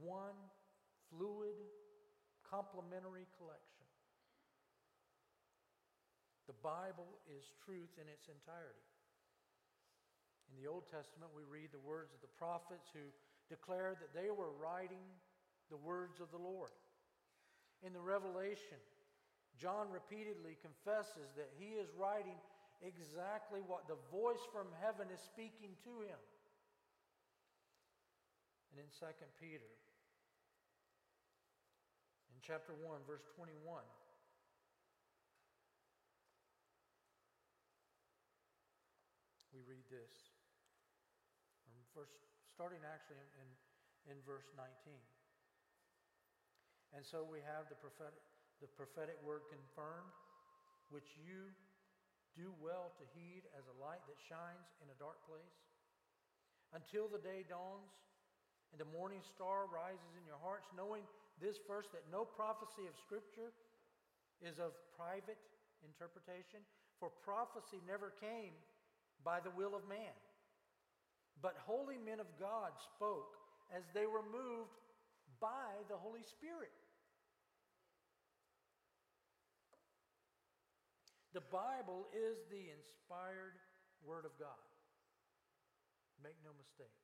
one 0.00 0.36
fluid, 1.10 1.54
complementary 2.48 3.26
collection. 3.36 3.86
The 6.48 6.56
Bible 6.64 7.20
is 7.28 7.52
truth 7.64 7.92
in 8.00 8.08
its 8.08 8.26
entirety. 8.32 8.88
In 10.48 10.56
the 10.56 10.64
Old 10.64 10.88
Testament, 10.88 11.30
we 11.36 11.44
read 11.44 11.76
the 11.76 11.84
words 11.84 12.16
of 12.16 12.24
the 12.24 12.32
prophets 12.40 12.88
who 12.88 13.04
declared 13.52 14.00
that 14.00 14.16
they 14.16 14.32
were 14.32 14.56
writing 14.56 15.04
the 15.68 15.76
words 15.76 16.20
of 16.24 16.32
the 16.32 16.40
Lord. 16.40 16.72
In 17.86 17.92
the 17.92 18.02
Revelation, 18.02 18.78
John 19.58 19.90
repeatedly 19.90 20.58
confesses 20.62 21.34
that 21.38 21.50
he 21.58 21.78
is 21.78 21.90
writing 21.98 22.38
exactly 22.82 23.58
what 23.66 23.86
the 23.90 23.98
voice 24.10 24.42
from 24.54 24.70
heaven 24.78 25.10
is 25.10 25.18
speaking 25.22 25.74
to 25.82 26.06
him. 26.06 26.20
And 28.70 28.82
in 28.82 28.88
2 28.94 29.06
Peter, 29.42 29.70
in 32.34 32.38
chapter 32.42 32.74
1, 32.74 33.02
verse 33.06 33.26
21, 33.34 33.82
we 39.50 39.66
read 39.66 39.86
this. 39.90 40.14
Verse, 41.96 42.14
starting 42.54 42.78
actually 42.86 43.18
in, 43.18 43.30
in, 43.42 44.14
in 44.14 44.16
verse 44.22 44.46
19. 44.54 44.70
And 46.96 47.04
so 47.04 47.24
we 47.24 47.44
have 47.44 47.68
the 47.68 47.78
prophetic, 47.78 48.20
the 48.60 48.70
prophetic 48.72 49.20
word 49.20 49.44
confirmed, 49.52 50.12
which 50.88 51.16
you 51.20 51.52
do 52.32 52.54
well 52.62 52.94
to 52.96 53.04
heed 53.12 53.44
as 53.58 53.66
a 53.68 53.76
light 53.76 54.00
that 54.08 54.16
shines 54.18 54.68
in 54.80 54.88
a 54.88 54.96
dark 54.96 55.20
place, 55.26 55.58
until 56.72 57.08
the 57.08 57.20
day 57.20 57.44
dawns 57.44 57.92
and 58.72 58.78
the 58.80 58.88
morning 58.92 59.24
star 59.24 59.64
rises 59.68 60.12
in 60.16 60.24
your 60.28 60.40
hearts, 60.40 60.68
knowing 60.76 61.04
this 61.40 61.56
first 61.66 61.92
that 61.92 62.04
no 62.12 62.24
prophecy 62.24 62.84
of 62.84 62.94
Scripture 63.00 63.52
is 64.44 64.60
of 64.60 64.76
private 64.96 65.40
interpretation, 65.82 66.60
for 67.00 67.08
prophecy 67.24 67.80
never 67.86 68.12
came 68.20 68.52
by 69.24 69.40
the 69.40 69.50
will 69.54 69.74
of 69.74 69.86
man. 69.88 70.14
But 71.40 71.56
holy 71.64 71.98
men 71.98 72.20
of 72.20 72.26
God 72.38 72.74
spoke 72.78 73.38
as 73.70 73.86
they 73.94 74.06
were 74.06 74.24
moved 74.26 74.74
by 75.40 75.78
the 75.88 75.96
Holy 75.96 76.22
Spirit. 76.22 76.74
The 81.34 81.44
Bible 81.54 82.10
is 82.10 82.42
the 82.50 82.72
inspired 82.72 83.56
Word 84.02 84.24
of 84.24 84.34
God. 84.38 84.58
Make 86.18 86.38
no 86.42 86.50
mistake. 86.58 86.94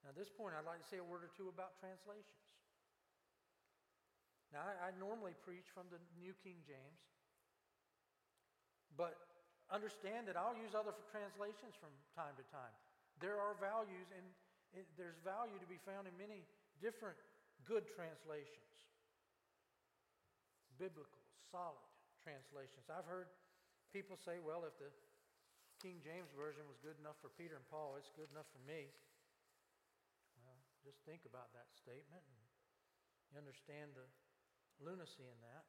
Now, 0.00 0.14
at 0.14 0.16
this 0.16 0.32
point, 0.32 0.56
I'd 0.56 0.64
like 0.64 0.80
to 0.80 0.88
say 0.88 0.96
a 0.96 1.04
word 1.04 1.26
or 1.26 1.32
two 1.36 1.50
about 1.50 1.76
translations. 1.76 2.46
Now, 4.48 4.64
I, 4.64 4.88
I 4.88 4.90
normally 4.96 5.36
preach 5.44 5.68
from 5.76 5.90
the 5.92 6.00
New 6.16 6.32
King 6.40 6.56
James, 6.64 7.02
but 8.96 9.18
understand 9.68 10.24
that 10.30 10.40
I'll 10.40 10.56
use 10.56 10.72
other 10.72 10.96
translations 11.12 11.76
from 11.76 11.92
time 12.16 12.32
to 12.40 12.44
time. 12.48 12.72
There 13.20 13.36
are 13.36 13.52
values 13.60 14.08
and 14.76 14.84
there's 14.96 15.18
value 15.24 15.56
to 15.60 15.68
be 15.68 15.80
found 15.82 16.04
in 16.04 16.14
many 16.16 16.44
different 16.80 17.16
good 17.64 17.88
translations. 17.92 18.72
Biblical, 20.76 21.20
solid 21.50 21.82
translations. 22.22 22.86
I've 22.86 23.08
heard 23.08 23.28
people 23.90 24.14
say, 24.20 24.38
well, 24.38 24.62
if 24.68 24.76
the 24.78 24.92
King 25.82 25.98
James 26.02 26.30
Version 26.34 26.66
was 26.70 26.78
good 26.82 26.98
enough 26.98 27.18
for 27.18 27.30
Peter 27.34 27.58
and 27.58 27.66
Paul, 27.66 27.98
it's 27.98 28.12
good 28.14 28.30
enough 28.30 28.46
for 28.54 28.62
me. 28.62 28.90
Well, 30.42 30.58
just 30.86 31.02
think 31.02 31.26
about 31.26 31.50
that 31.54 31.70
statement 31.74 32.22
and 32.22 32.38
you 33.32 33.36
understand 33.38 33.92
the, 33.98 34.06
lunacy 34.78 35.26
in 35.26 35.38
that. 35.42 35.66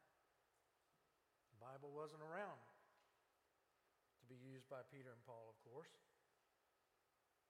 The 1.49 1.59
Bible 1.61 1.89
wasn't 1.89 2.21
around 2.21 2.61
to 4.21 4.25
be 4.29 4.37
used 4.37 4.69
by 4.69 4.85
Peter 4.93 5.09
and 5.09 5.23
Paul, 5.25 5.49
of 5.49 5.57
course. 5.65 5.89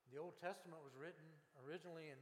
The 0.09 0.17
Old 0.17 0.41
Testament 0.41 0.81
was 0.81 0.97
written 0.97 1.25
originally 1.61 2.09
in 2.09 2.17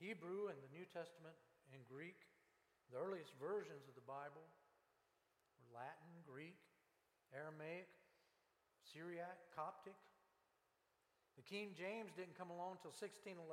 Hebrew 0.00 0.48
and 0.48 0.56
the 0.64 0.72
New 0.72 0.88
Testament 0.88 1.36
in 1.76 1.84
Greek. 1.84 2.16
The 2.88 2.96
earliest 2.96 3.36
versions 3.36 3.84
of 3.84 3.92
the 3.92 4.08
Bible 4.08 4.40
were 5.60 5.76
Latin, 5.76 6.24
Greek, 6.24 6.56
Aramaic, 7.36 7.84
Syriac, 8.80 9.36
Coptic. 9.52 9.94
The 11.36 11.44
King 11.44 11.76
James 11.76 12.16
didn't 12.16 12.40
come 12.40 12.48
along 12.48 12.80
until 12.80 12.96
1611. 12.96 13.44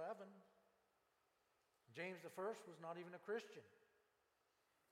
James 1.91 2.23
I 2.23 2.31
was 2.31 2.79
not 2.79 2.95
even 2.95 3.11
a 3.11 3.21
Christian. 3.27 3.65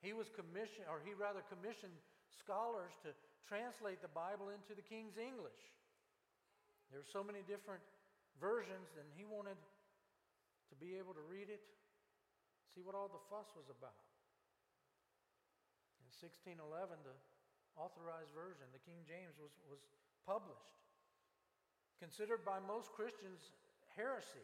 He 0.03 0.11
was 0.11 0.27
commissioned, 0.27 0.91
or 0.91 0.99
he 0.99 1.15
rather 1.15 1.39
commissioned 1.47 1.95
scholars 2.35 2.91
to 3.07 3.15
translate 3.47 4.03
the 4.03 4.11
Bible 4.11 4.51
into 4.51 4.75
the 4.75 4.83
King's 4.83 5.15
English. 5.15 5.71
There 6.91 6.99
were 6.99 7.07
so 7.07 7.23
many 7.23 7.41
different 7.47 7.81
versions, 8.39 8.91
and 8.99 9.07
he 9.15 9.23
wanted 9.23 9.57
to 10.69 10.75
be 10.75 10.97
able 10.99 11.13
to 11.13 11.23
read 11.23 11.47
it, 11.47 11.61
see 12.73 12.81
what 12.83 12.95
all 12.95 13.07
the 13.07 13.21
fuss 13.31 13.47
was 13.55 13.71
about. 13.71 13.95
In 16.01 16.09
1611, 16.11 16.59
the 17.05 17.15
authorized 17.79 18.31
version, 18.35 18.67
the 18.71 18.83
King 18.83 19.03
James, 19.07 19.35
was, 19.39 19.51
was 19.67 19.79
published. 20.27 20.75
Considered 21.99 22.43
by 22.43 22.59
most 22.59 22.91
Christians 22.91 23.55
heresy. 23.95 24.43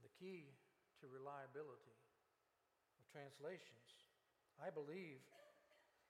The 0.00 0.12
key 0.16 0.48
to 1.00 1.06
reliability 1.12 1.93
translations, 3.14 4.10
I 4.58 4.74
believe, 4.74 5.22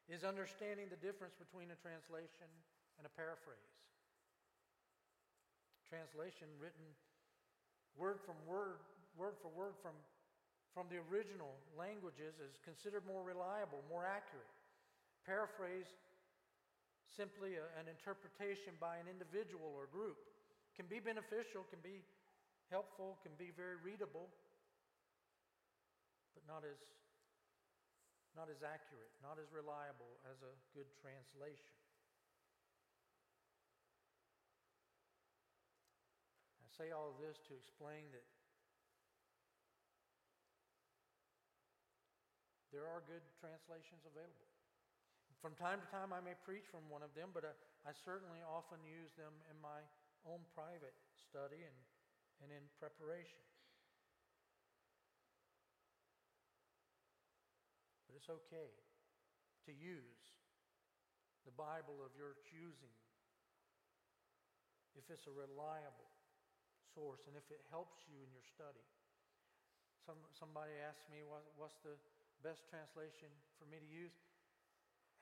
is 0.08 0.24
understanding 0.24 0.88
the 0.88 1.00
difference 1.04 1.36
between 1.36 1.68
a 1.68 1.76
translation 1.76 2.48
and 2.96 3.04
a 3.04 3.12
paraphrase 3.12 3.74
translation 5.94 6.50
written 6.58 6.82
word 7.94 8.18
from 8.26 8.34
word, 8.50 8.82
word 9.14 9.38
for 9.38 9.52
word 9.54 9.78
from, 9.78 9.94
from 10.74 10.90
the 10.90 10.98
original 11.06 11.54
languages 11.78 12.40
is 12.42 12.58
considered 12.66 13.06
more 13.06 13.22
reliable, 13.22 13.78
more 13.86 14.02
accurate. 14.02 14.50
Paraphrase, 15.22 15.86
simply 17.06 17.62
a, 17.62 17.64
an 17.78 17.86
interpretation 17.86 18.74
by 18.82 18.98
an 18.98 19.06
individual 19.06 19.70
or 19.70 19.86
group, 19.86 20.18
can 20.74 20.90
be 20.90 20.98
beneficial, 20.98 21.62
can 21.70 21.78
be 21.78 22.02
helpful, 22.74 23.14
can 23.22 23.30
be 23.38 23.54
very 23.54 23.78
readable, 23.78 24.26
but 26.34 26.42
not 26.50 26.66
as, 26.66 26.76
not 28.34 28.50
as 28.50 28.60
accurate, 28.66 29.14
not 29.22 29.38
as 29.38 29.48
reliable 29.54 30.18
as 30.26 30.42
a 30.42 30.52
good 30.74 30.90
translation. 30.98 31.70
I 36.60 36.68
say 36.74 36.90
all 36.90 37.14
of 37.14 37.22
this 37.22 37.38
to 37.46 37.54
explain 37.54 38.10
that 38.10 38.26
there 42.74 42.90
are 42.90 43.06
good 43.06 43.22
translations 43.38 44.02
available. 44.02 44.50
From 45.38 45.54
time 45.54 45.78
to 45.78 45.88
time, 45.94 46.10
I 46.10 46.18
may 46.18 46.34
preach 46.42 46.66
from 46.66 46.82
one 46.90 47.06
of 47.06 47.14
them, 47.14 47.30
but 47.30 47.46
I, 47.46 47.54
I 47.86 47.92
certainly 47.94 48.42
often 48.42 48.82
use 48.82 49.14
them 49.14 49.30
in 49.46 49.54
my 49.62 49.86
own 50.26 50.42
private 50.56 50.96
study 51.14 51.62
and, 51.62 51.78
and 52.42 52.48
in 52.50 52.64
preparation. 52.80 53.38
But 58.14 58.22
it's 58.22 58.30
okay 58.46 58.70
to 59.66 59.74
use 59.74 60.22
the 61.42 61.50
Bible 61.50 61.98
of 61.98 62.14
your 62.14 62.38
choosing 62.46 62.94
if 64.94 65.02
it's 65.10 65.26
a 65.26 65.34
reliable 65.34 66.06
source 66.94 67.26
and 67.26 67.34
if 67.34 67.42
it 67.50 67.58
helps 67.74 68.06
you 68.06 68.14
in 68.22 68.30
your 68.30 68.46
study. 68.46 68.86
Some, 70.06 70.22
somebody 70.30 70.78
asked 70.86 71.10
me, 71.10 71.26
what, 71.26 71.42
what's 71.58 71.74
the 71.82 71.98
best 72.38 72.62
translation 72.70 73.34
for 73.58 73.66
me 73.66 73.82
to 73.82 73.90
use? 73.90 74.14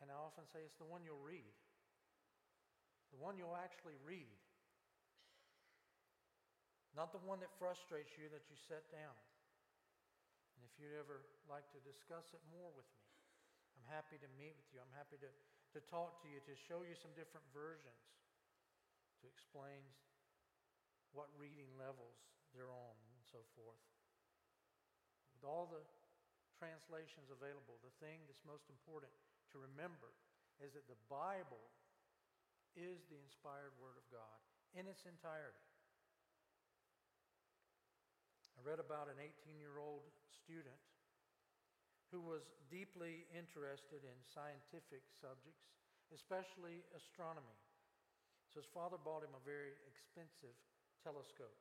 And 0.05 0.13
I 0.13 0.17
often 0.21 0.45
say 0.53 0.61
it's 0.61 0.77
the 0.77 0.85
one 0.85 1.01
you'll 1.01 1.25
read, 1.25 1.49
the 3.09 3.25
one 3.25 3.41
you'll 3.41 3.57
actually 3.57 3.97
read. 4.05 4.37
Not 6.93 7.09
the 7.09 7.25
one 7.25 7.41
that 7.41 7.57
frustrates 7.57 8.13
you 8.21 8.29
that 8.37 8.45
you 8.53 8.57
set 8.69 8.85
down. 8.93 9.17
And 10.63 10.71
if 10.71 10.79
you'd 10.79 10.95
ever 10.95 11.27
like 11.51 11.67
to 11.75 11.83
discuss 11.83 12.31
it 12.31 12.43
more 12.55 12.71
with 12.71 12.87
me, 12.95 13.03
I'm 13.75 13.83
happy 13.91 14.15
to 14.23 14.31
meet 14.39 14.55
with 14.55 14.71
you. 14.71 14.79
I'm 14.79 14.95
happy 14.95 15.19
to, 15.19 15.27
to 15.27 15.83
talk 15.91 16.23
to 16.23 16.31
you, 16.31 16.39
to 16.39 16.55
show 16.55 16.87
you 16.87 16.95
some 16.95 17.11
different 17.19 17.43
versions, 17.51 17.99
to 19.19 19.27
explain 19.27 19.83
what 21.11 21.27
reading 21.35 21.67
levels 21.75 22.15
they're 22.55 22.71
on, 22.71 22.95
and 22.95 23.27
so 23.27 23.43
forth. 23.59 23.83
With 25.35 25.43
all 25.43 25.67
the 25.67 25.83
translations 26.55 27.35
available, 27.35 27.83
the 27.83 27.91
thing 27.99 28.23
that's 28.31 28.47
most 28.47 28.71
important 28.71 29.11
to 29.51 29.59
remember 29.59 30.15
is 30.63 30.79
that 30.79 30.87
the 30.87 31.03
Bible 31.11 31.75
is 32.79 33.03
the 33.11 33.19
inspired 33.19 33.75
Word 33.83 33.99
of 33.99 34.07
God 34.15 34.39
in 34.79 34.87
its 34.87 35.11
entirety. 35.11 35.67
I 38.55 38.63
read 38.63 38.79
about 38.79 39.11
an 39.11 39.19
18 39.19 39.59
year 39.59 39.83
old 39.83 40.07
student 40.53 40.85
who 42.13 42.21
was 42.21 42.45
deeply 42.69 43.25
interested 43.33 44.05
in 44.05 44.17
scientific 44.29 45.01
subjects, 45.17 45.65
especially 46.13 46.85
astronomy. 46.93 47.57
So 48.53 48.61
his 48.61 48.69
father 48.69 49.01
bought 49.01 49.25
him 49.25 49.33
a 49.33 49.41
very 49.41 49.73
expensive 49.89 50.53
telescope. 51.01 51.57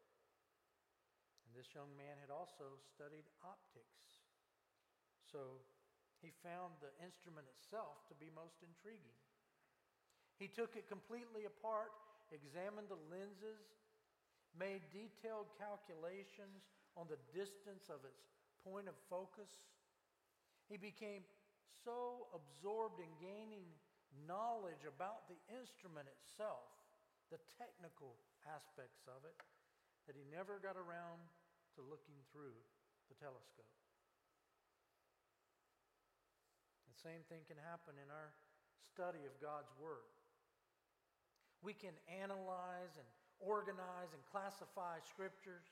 And 1.48 1.56
this 1.56 1.72
young 1.72 1.88
man 1.96 2.20
had 2.20 2.28
also 2.28 2.76
studied 2.84 3.24
optics. 3.48 4.28
So 5.24 5.64
he 6.20 6.36
found 6.44 6.76
the 6.84 6.92
instrument 7.00 7.48
itself 7.48 8.04
to 8.12 8.16
be 8.20 8.28
most 8.28 8.60
intriguing. 8.60 9.16
He 10.36 10.52
took 10.52 10.76
it 10.76 10.92
completely 10.92 11.48
apart, 11.48 11.96
examined 12.36 12.92
the 12.92 13.00
lenses, 13.08 13.72
made 14.52 14.84
detailed 14.92 15.48
calculations 15.56 16.68
on 17.00 17.08
the 17.08 17.24
distance 17.32 17.88
of 17.88 18.04
its 18.04 18.20
point 18.64 18.88
of 18.88 18.96
focus. 19.10 19.52
He 20.70 20.78
became 20.78 21.26
so 21.84 22.30
absorbed 22.32 23.02
in 23.02 23.12
gaining 23.20 23.68
knowledge 24.28 24.84
about 24.86 25.28
the 25.32 25.40
instrument 25.52 26.08
itself, 26.08 26.68
the 27.32 27.40
technical 27.58 28.16
aspects 28.46 29.08
of 29.08 29.24
it 29.24 29.38
that 30.10 30.18
he 30.18 30.26
never 30.28 30.60
got 30.60 30.76
around 30.76 31.22
to 31.78 31.80
looking 31.86 32.18
through 32.34 32.58
the 33.08 33.16
telescope. 33.16 33.70
The 36.92 37.00
same 37.00 37.24
thing 37.32 37.48
can 37.48 37.58
happen 37.58 37.98
in 37.98 38.10
our 38.12 38.36
study 38.92 39.24
of 39.26 39.34
God's 39.40 39.72
Word. 39.80 40.12
We 41.64 41.74
can 41.74 41.94
analyze 42.10 42.94
and 42.98 43.08
organize 43.40 44.12
and 44.14 44.22
classify 44.30 45.02
scriptures, 45.06 45.66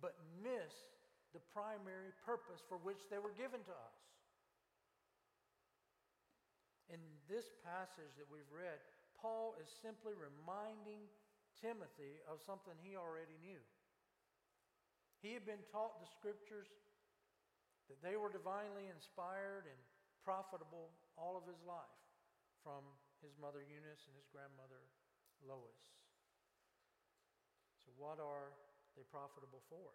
but 0.00 0.18
miss 0.42 0.74
the 1.36 1.44
primary 1.52 2.12
purpose 2.24 2.64
for 2.64 2.80
which 2.80 3.04
they 3.12 3.20
were 3.20 3.34
given 3.36 3.60
to 3.68 3.74
us. 3.74 3.98
In 6.88 7.00
this 7.28 7.52
passage 7.60 8.16
that 8.16 8.28
we've 8.32 8.48
read, 8.48 8.80
Paul 9.20 9.58
is 9.60 9.68
simply 9.68 10.16
reminding 10.16 11.04
Timothy 11.60 12.22
of 12.24 12.40
something 12.40 12.72
he 12.80 12.96
already 12.96 13.36
knew. 13.44 13.60
He 15.20 15.34
had 15.34 15.44
been 15.44 15.60
taught 15.68 15.98
the 16.00 16.08
scriptures 16.08 16.70
that 17.90 18.00
they 18.00 18.14
were 18.14 18.30
divinely 18.30 18.88
inspired 18.88 19.66
and 19.66 19.80
profitable 20.22 20.94
all 21.18 21.34
of 21.34 21.44
his 21.44 21.58
life 21.66 21.98
from 22.62 22.84
his 23.24 23.34
mother 23.40 23.64
Eunice 23.64 24.06
and 24.06 24.14
his 24.14 24.28
grandmother 24.30 24.80
Lois. 25.42 25.82
So, 27.82 27.90
what 27.98 28.22
are 28.22 28.54
they 28.94 29.02
profitable 29.10 29.64
for? 29.66 29.90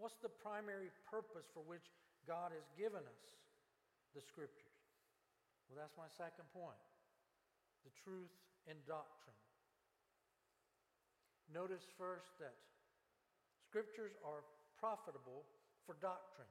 What's 0.00 0.16
the 0.24 0.32
primary 0.32 0.88
purpose 1.04 1.44
for 1.52 1.60
which 1.60 1.84
God 2.24 2.56
has 2.56 2.64
given 2.72 3.04
us 3.04 3.24
the 4.16 4.24
scriptures? 4.24 4.80
Well, 5.68 5.76
that's 5.76 5.92
my 6.00 6.08
second 6.08 6.48
point 6.56 6.80
the 7.84 7.92
truth 8.04 8.32
and 8.68 8.76
doctrine. 8.84 9.36
Notice 11.48 11.84
first 11.96 12.28
that 12.40 12.52
scriptures 13.64 14.12
are 14.20 14.44
profitable 14.76 15.48
for 15.84 15.96
doctrine 16.00 16.48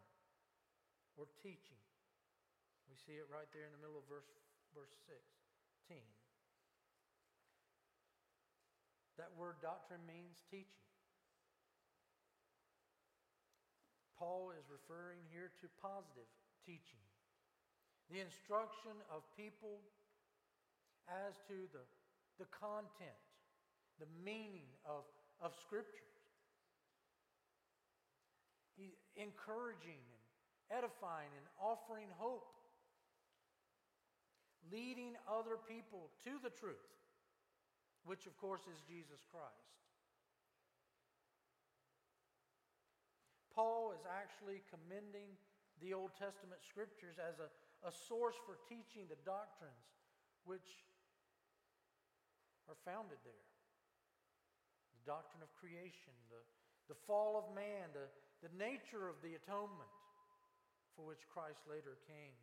or 1.18 1.30
teaching. 1.42 1.82
We 2.90 2.98
see 2.98 3.22
it 3.22 3.30
right 3.30 3.50
there 3.54 3.70
in 3.70 3.74
the 3.74 3.82
middle 3.82 4.02
of 4.02 4.06
verse, 4.10 4.30
verse 4.74 4.94
16. 5.06 6.02
That 9.22 9.30
word 9.38 9.62
doctrine 9.62 10.02
means 10.10 10.42
teaching. 10.50 10.89
Paul 14.20 14.52
is 14.52 14.68
referring 14.68 15.24
here 15.32 15.48
to 15.64 15.72
positive 15.80 16.28
teaching, 16.68 17.00
the 18.12 18.20
instruction 18.20 18.92
of 19.08 19.24
people 19.40 19.80
as 21.08 21.40
to 21.48 21.56
the, 21.72 21.88
the 22.36 22.50
content, 22.52 23.24
the 23.96 24.12
meaning 24.20 24.68
of, 24.84 25.08
of 25.40 25.56
Scriptures. 25.56 26.04
He's 28.76 29.00
encouraging 29.16 30.04
and 30.04 30.24
edifying 30.84 31.32
and 31.32 31.48
offering 31.56 32.12
hope, 32.20 32.52
leading 34.68 35.16
other 35.32 35.56
people 35.56 36.12
to 36.28 36.36
the 36.44 36.52
truth, 36.52 36.92
which 38.04 38.28
of 38.28 38.36
course 38.36 38.68
is 38.68 38.84
Jesus 38.84 39.24
Christ. 39.32 39.80
Paul 43.60 43.92
is 43.92 44.08
actually 44.08 44.64
commending 44.72 45.36
the 45.84 45.92
Old 45.92 46.16
Testament 46.16 46.64
scriptures 46.64 47.20
as 47.20 47.44
a, 47.44 47.52
a 47.84 47.92
source 47.92 48.40
for 48.48 48.56
teaching 48.72 49.04
the 49.12 49.20
doctrines 49.28 49.84
which 50.48 50.88
are 52.72 52.80
founded 52.88 53.20
there. 53.28 53.48
The 54.96 55.04
doctrine 55.04 55.44
of 55.44 55.52
creation, 55.60 56.16
the, 56.32 56.40
the 56.88 56.96
fall 57.04 57.36
of 57.36 57.52
man, 57.52 57.92
the, 57.92 58.08
the 58.40 58.52
nature 58.56 59.12
of 59.12 59.20
the 59.20 59.36
atonement 59.36 59.92
for 60.96 61.04
which 61.04 61.28
Christ 61.28 61.60
later 61.68 62.00
came 62.08 62.40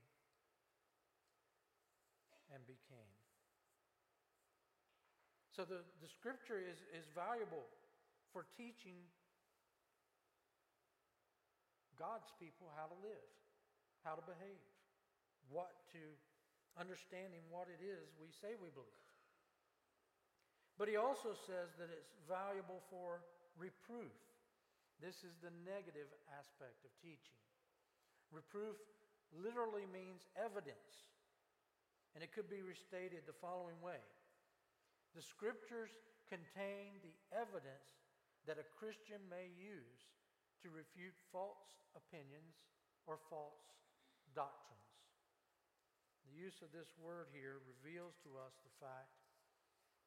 and 2.52 2.61
became. 2.68 3.16
So 5.48 5.64
the, 5.64 5.81
the 6.05 6.12
scripture 6.12 6.61
is, 6.61 6.85
is 6.92 7.09
valuable 7.16 7.64
for 8.37 8.44
teaching 8.61 9.00
God's 11.98 12.28
people 12.37 12.68
how 12.76 12.88
to 12.88 12.98
live, 13.00 13.30
how 14.04 14.14
to 14.16 14.24
behave, 14.24 14.61
what 15.48 15.72
to 15.92 16.02
understanding 16.76 17.40
what 17.48 17.68
it 17.72 17.80
is 17.80 18.12
we 18.20 18.28
say 18.30 18.54
we 18.56 18.72
believe. 18.72 19.11
But 20.76 20.92
he 20.92 21.00
also 21.00 21.32
says 21.32 21.72
that 21.80 21.88
it's 21.88 22.12
valuable 22.28 22.85
for 22.92 23.24
reproof. 23.56 24.12
This 25.00 25.24
is 25.24 25.40
the 25.40 25.52
negative 25.64 26.09
aspect 26.37 26.85
of 26.85 26.92
teaching. 27.00 27.40
Reproof 28.28 28.76
literally 29.32 29.88
means 29.88 30.28
evidence, 30.37 31.09
and 32.12 32.20
it 32.20 32.32
could 32.32 32.48
be 32.52 32.61
restated 32.61 33.24
the 33.24 33.40
following 33.40 33.80
way 33.80 34.00
The 35.16 35.24
scriptures 35.24 35.96
contain 36.28 37.00
the 37.00 37.16
evidence 37.32 37.96
that 38.44 38.61
a 38.61 38.72
Christian 38.76 39.24
may 39.32 39.48
use 39.56 40.00
to 40.66 40.74
refute 40.74 41.14
false 41.31 41.79
opinions 41.94 42.59
or 43.07 43.22
false 43.31 43.70
doctrines. 44.35 44.83
The 46.26 46.35
use 46.35 46.59
of 46.59 46.74
this 46.74 46.90
word 46.98 47.31
here 47.31 47.62
reveals 47.70 48.18
to 48.26 48.35
us 48.35 48.59
the 48.66 48.74
fact 48.83 49.14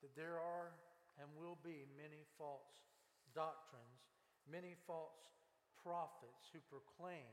that 0.03 0.11
there 0.19 0.35
are 0.35 0.75
and 1.15 1.31
will 1.39 1.55
be 1.63 1.87
many 1.95 2.27
false 2.35 2.75
doctrines, 3.31 4.03
many 4.51 4.75
false 4.83 5.31
prophets 5.79 6.51
who 6.51 6.59
proclaim 6.67 7.31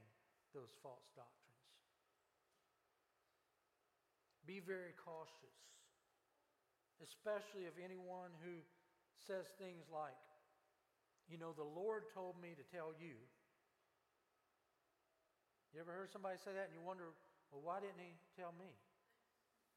those 0.55 0.71
false 0.79 1.11
doctrines. 1.19 1.67
Be 4.47 4.63
very 4.63 4.95
cautious, 4.95 5.59
especially 7.03 7.67
of 7.67 7.75
anyone 7.83 8.31
who 8.47 8.63
says 9.19 9.51
things 9.59 9.91
like, 9.91 10.15
you 11.27 11.39
know, 11.39 11.51
the 11.51 11.67
Lord 11.67 12.07
told 12.15 12.39
me 12.39 12.55
to 12.55 12.65
tell 12.71 12.95
you. 12.99 13.19
You 15.75 15.83
ever 15.83 15.93
heard 15.93 16.09
somebody 16.09 16.39
say 16.39 16.55
that 16.55 16.71
and 16.71 16.75
you 16.75 16.81
wonder, 16.81 17.13
well, 17.51 17.61
why 17.61 17.83
didn't 17.83 18.01
he 18.01 18.15
tell 18.39 18.55
me? 18.57 18.71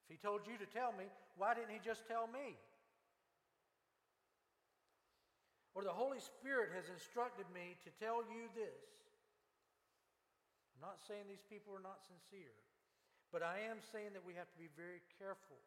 If 0.06 0.14
he 0.14 0.18
told 0.22 0.46
you 0.46 0.56
to 0.62 0.70
tell 0.70 0.94
me, 0.94 1.10
why 1.36 1.58
didn't 1.58 1.74
he 1.74 1.82
just 1.82 2.06
tell 2.06 2.30
me? 2.30 2.56
Or 5.74 5.84
the 5.86 5.94
Holy 5.94 6.22
Spirit 6.22 6.72
has 6.74 6.90
instructed 6.90 7.46
me 7.54 7.78
to 7.86 7.90
tell 7.98 8.26
you 8.26 8.50
this. 8.54 8.84
I'm 10.74 10.84
not 10.86 11.02
saying 11.04 11.28
these 11.28 11.46
people 11.46 11.76
are 11.76 11.84
not 11.84 12.00
sincere, 12.08 12.56
but 13.36 13.44
I 13.44 13.68
am 13.68 13.84
saying 13.92 14.16
that 14.16 14.24
we 14.24 14.34
have 14.40 14.50
to 14.50 14.60
be 14.60 14.72
very 14.80 15.04
careful 15.20 15.60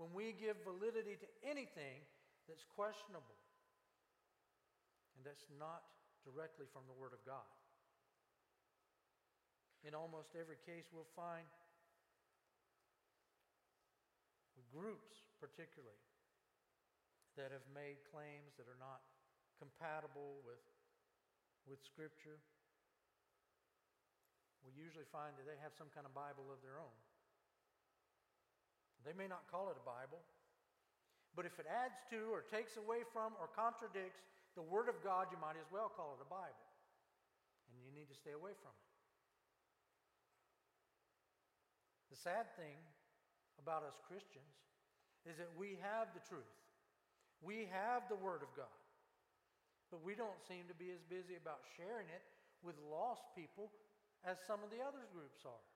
when 0.00 0.08
we 0.14 0.32
give 0.32 0.56
validity 0.64 1.20
to 1.20 1.28
anything 1.44 2.00
that's 2.48 2.64
questionable 2.64 3.36
and 5.18 5.26
that's 5.26 5.50
not 5.58 5.82
directly 6.22 6.70
from 6.70 6.86
the 6.86 6.94
Word 6.94 7.10
of 7.10 7.18
God. 7.26 7.50
In 9.82 9.98
almost 9.98 10.38
every 10.38 10.58
case, 10.62 10.86
we'll 10.94 11.10
find 11.18 11.42
groups, 14.70 15.26
particularly, 15.42 15.98
that 17.34 17.50
have 17.50 17.64
made 17.74 17.98
claims 18.14 18.54
that 18.60 18.70
are 18.70 18.78
not 18.78 19.02
compatible 19.58 20.38
with, 20.46 20.60
with 21.66 21.82
Scripture. 21.82 22.38
We 24.62 24.70
usually 24.76 25.08
find 25.08 25.34
that 25.34 25.46
they 25.48 25.58
have 25.58 25.74
some 25.74 25.90
kind 25.90 26.04
of 26.04 26.12
Bible 26.14 26.46
of 26.52 26.62
their 26.62 26.78
own. 26.78 26.96
They 29.06 29.14
may 29.14 29.30
not 29.30 29.46
call 29.48 29.70
it 29.72 29.78
a 29.78 29.86
Bible, 29.86 30.20
but 31.32 31.46
if 31.46 31.56
it 31.58 31.66
adds 31.70 32.02
to 32.10 32.28
or 32.34 32.42
takes 32.42 32.76
away 32.76 33.06
from 33.14 33.38
or 33.38 33.46
contradicts 33.50 34.26
the 34.56 34.64
Word 34.64 34.88
of 34.88 35.00
God, 35.04 35.28
you 35.32 35.38
might 35.40 35.58
as 35.60 35.68
well 35.72 35.90
call 35.92 36.16
it 36.16 36.22
a 36.22 36.28
Bible. 36.28 36.68
And 37.72 37.80
you 37.84 37.92
need 37.92 38.08
to 38.08 38.16
stay 38.16 38.32
away 38.32 38.56
from 38.56 38.72
it. 38.72 38.88
The 42.08 42.18
sad 42.18 42.48
thing 42.56 42.80
about 43.60 43.84
us 43.84 44.00
Christians 44.08 44.56
is 45.28 45.36
that 45.36 45.52
we 45.60 45.76
have 45.84 46.08
the 46.16 46.24
truth, 46.24 46.56
we 47.44 47.68
have 47.68 48.08
the 48.08 48.16
Word 48.16 48.40
of 48.40 48.50
God, 48.56 48.80
but 49.92 50.00
we 50.00 50.16
don't 50.16 50.40
seem 50.48 50.64
to 50.72 50.76
be 50.76 50.88
as 50.90 51.04
busy 51.06 51.36
about 51.36 51.60
sharing 51.76 52.08
it 52.08 52.24
with 52.64 52.74
lost 52.88 53.28
people 53.36 53.70
as 54.24 54.40
some 54.48 54.64
of 54.64 54.72
the 54.72 54.80
other 54.82 55.04
groups 55.12 55.44
are. 55.44 55.66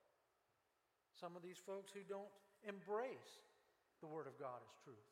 Some 1.14 1.36
of 1.36 1.44
these 1.44 1.60
folks 1.60 1.92
who 1.92 2.02
don't 2.08 2.32
embrace 2.64 3.44
the 4.00 4.08
Word 4.08 4.26
of 4.26 4.34
God 4.40 4.58
as 4.64 4.72
truth. 4.82 5.11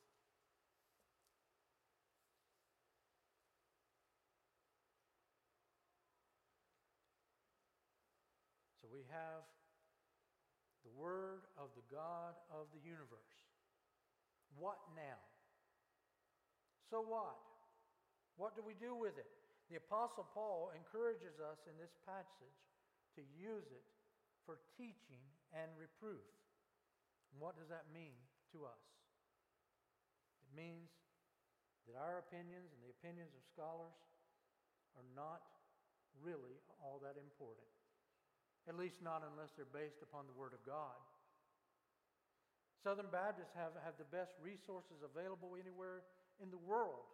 We 8.90 9.06
have 9.08 9.46
the 10.82 10.92
Word 10.92 11.46
of 11.54 11.70
the 11.78 11.86
God 11.88 12.34
of 12.50 12.66
the 12.74 12.82
universe. 12.82 13.38
What 14.58 14.82
now? 14.98 15.22
So 16.90 16.98
what? 17.00 17.38
What 18.34 18.58
do 18.58 18.66
we 18.66 18.74
do 18.74 18.98
with 18.98 19.14
it? 19.14 19.30
The 19.70 19.78
Apostle 19.78 20.26
Paul 20.34 20.74
encourages 20.74 21.38
us 21.38 21.62
in 21.70 21.78
this 21.78 21.94
passage 22.02 22.58
to 23.14 23.22
use 23.38 23.70
it 23.70 23.86
for 24.42 24.58
teaching 24.74 25.22
and 25.54 25.70
reproof. 25.78 26.26
What 27.38 27.54
does 27.54 27.70
that 27.70 27.86
mean 27.94 28.18
to 28.50 28.66
us? 28.66 28.82
It 30.42 30.50
means 30.50 30.90
that 31.86 31.94
our 31.94 32.18
opinions 32.18 32.74
and 32.74 32.82
the 32.82 32.90
opinions 32.90 33.30
of 33.38 33.46
scholars 33.46 33.94
are 34.98 35.06
not 35.14 35.46
really 36.18 36.58
all 36.82 36.98
that 37.06 37.14
important. 37.14 37.70
At 38.68 38.76
least 38.76 39.00
not 39.00 39.24
unless 39.24 39.52
they're 39.56 39.68
based 39.68 40.02
upon 40.02 40.28
the 40.28 40.36
Word 40.36 40.52
of 40.52 40.62
God. 40.66 40.98
Southern 42.80 43.12
Baptists 43.12 43.52
have, 43.52 43.76
have 43.84 44.00
the 44.00 44.08
best 44.08 44.32
resources 44.40 45.04
available 45.04 45.56
anywhere 45.60 46.04
in 46.40 46.48
the 46.48 46.60
world. 46.60 47.04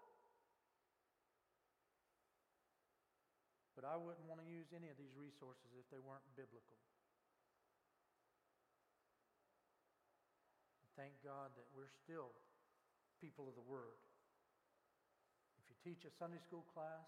But 3.75 3.85
I 3.85 3.99
wouldn't 3.99 4.25
want 4.25 4.41
to 4.41 4.49
use 4.49 4.71
any 4.73 4.89
of 4.89 4.97
these 4.97 5.13
resources 5.19 5.75
if 5.75 5.85
they 5.91 6.01
weren't 6.01 6.25
biblical. 6.39 6.81
Thank 10.97 11.13
God 11.21 11.53
that 11.61 11.69
we're 11.77 11.93
still 11.93 12.33
people 13.21 13.53
of 13.53 13.55
the 13.59 13.67
Word. 13.69 14.01
If 15.61 15.69
you 15.69 15.77
teach 15.85 16.09
a 16.09 16.13
Sunday 16.17 16.41
school 16.41 16.65
class, 16.73 17.05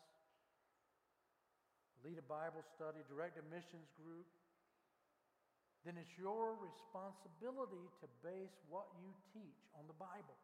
lead 2.05 2.19
a 2.19 2.27
Bible 2.27 2.63
study, 2.77 3.03
direct 3.11 3.39
a 3.39 3.45
missions 3.51 3.91
group, 3.99 4.27
then 5.87 5.95
it's 5.97 6.15
your 6.19 6.59
responsibility 6.59 7.87
to 8.03 8.07
base 8.21 8.55
what 8.69 8.91
you 8.99 9.11
teach 9.33 9.63
on 9.79 9.87
the 9.87 9.97
Bible. 9.97 10.37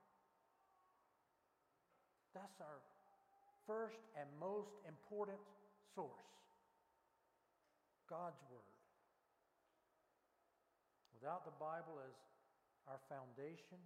That's 2.33 2.59
our 2.63 2.81
first 3.67 4.03
and 4.19 4.27
most 4.39 4.75
important 4.87 5.41
source 5.95 6.29
God's 8.09 8.41
Word. 8.51 8.75
Without 11.17 11.47
the 11.49 11.57
Bible 11.57 12.03
as 12.05 12.17
our 12.85 13.01
foundation, 13.09 13.81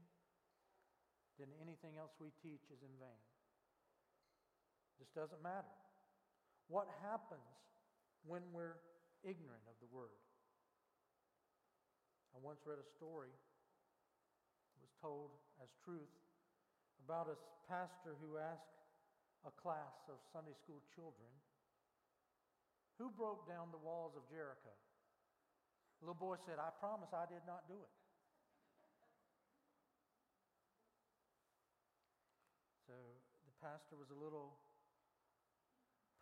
then 1.39 1.47
anything 1.63 1.95
else 1.95 2.11
we 2.19 2.35
teach 2.43 2.67
is 2.75 2.83
in 2.83 2.91
vain. 2.99 3.23
This 4.99 5.07
doesn't 5.15 5.39
matter. 5.39 5.71
What 6.69 6.85
happens 7.01 7.41
when 8.29 8.45
we're 8.53 8.77
ignorant 9.25 9.65
of 9.65 9.77
the 9.81 9.89
word? 9.89 10.21
I 12.37 12.39
once 12.45 12.61
read 12.69 12.77
a 12.77 12.89
story, 12.95 13.33
was 14.85 14.93
told 15.01 15.33
as 15.65 15.73
truth, 15.81 16.13
about 17.03 17.33
a 17.33 17.41
pastor 17.67 18.21
who 18.21 18.37
asked 18.37 18.77
a 19.49 19.53
class 19.57 19.97
of 20.13 20.21
Sunday 20.29 20.53
school 20.61 20.85
children 20.93 21.33
who 23.01 23.09
broke 23.17 23.49
down 23.49 23.73
the 23.73 23.81
walls 23.81 24.13
of 24.13 24.29
Jericho. 24.29 24.75
The 25.99 26.07
little 26.07 26.21
boy 26.21 26.37
said, 26.45 26.61
I 26.61 26.69
promise 26.79 27.11
I 27.17 27.27
did 27.27 27.43
not 27.49 27.65
do 27.65 27.81
it. 27.81 27.95
So 32.87 32.95
the 33.49 33.57
pastor 33.63 33.97
was 33.97 34.11
a 34.13 34.19
little 34.19 34.59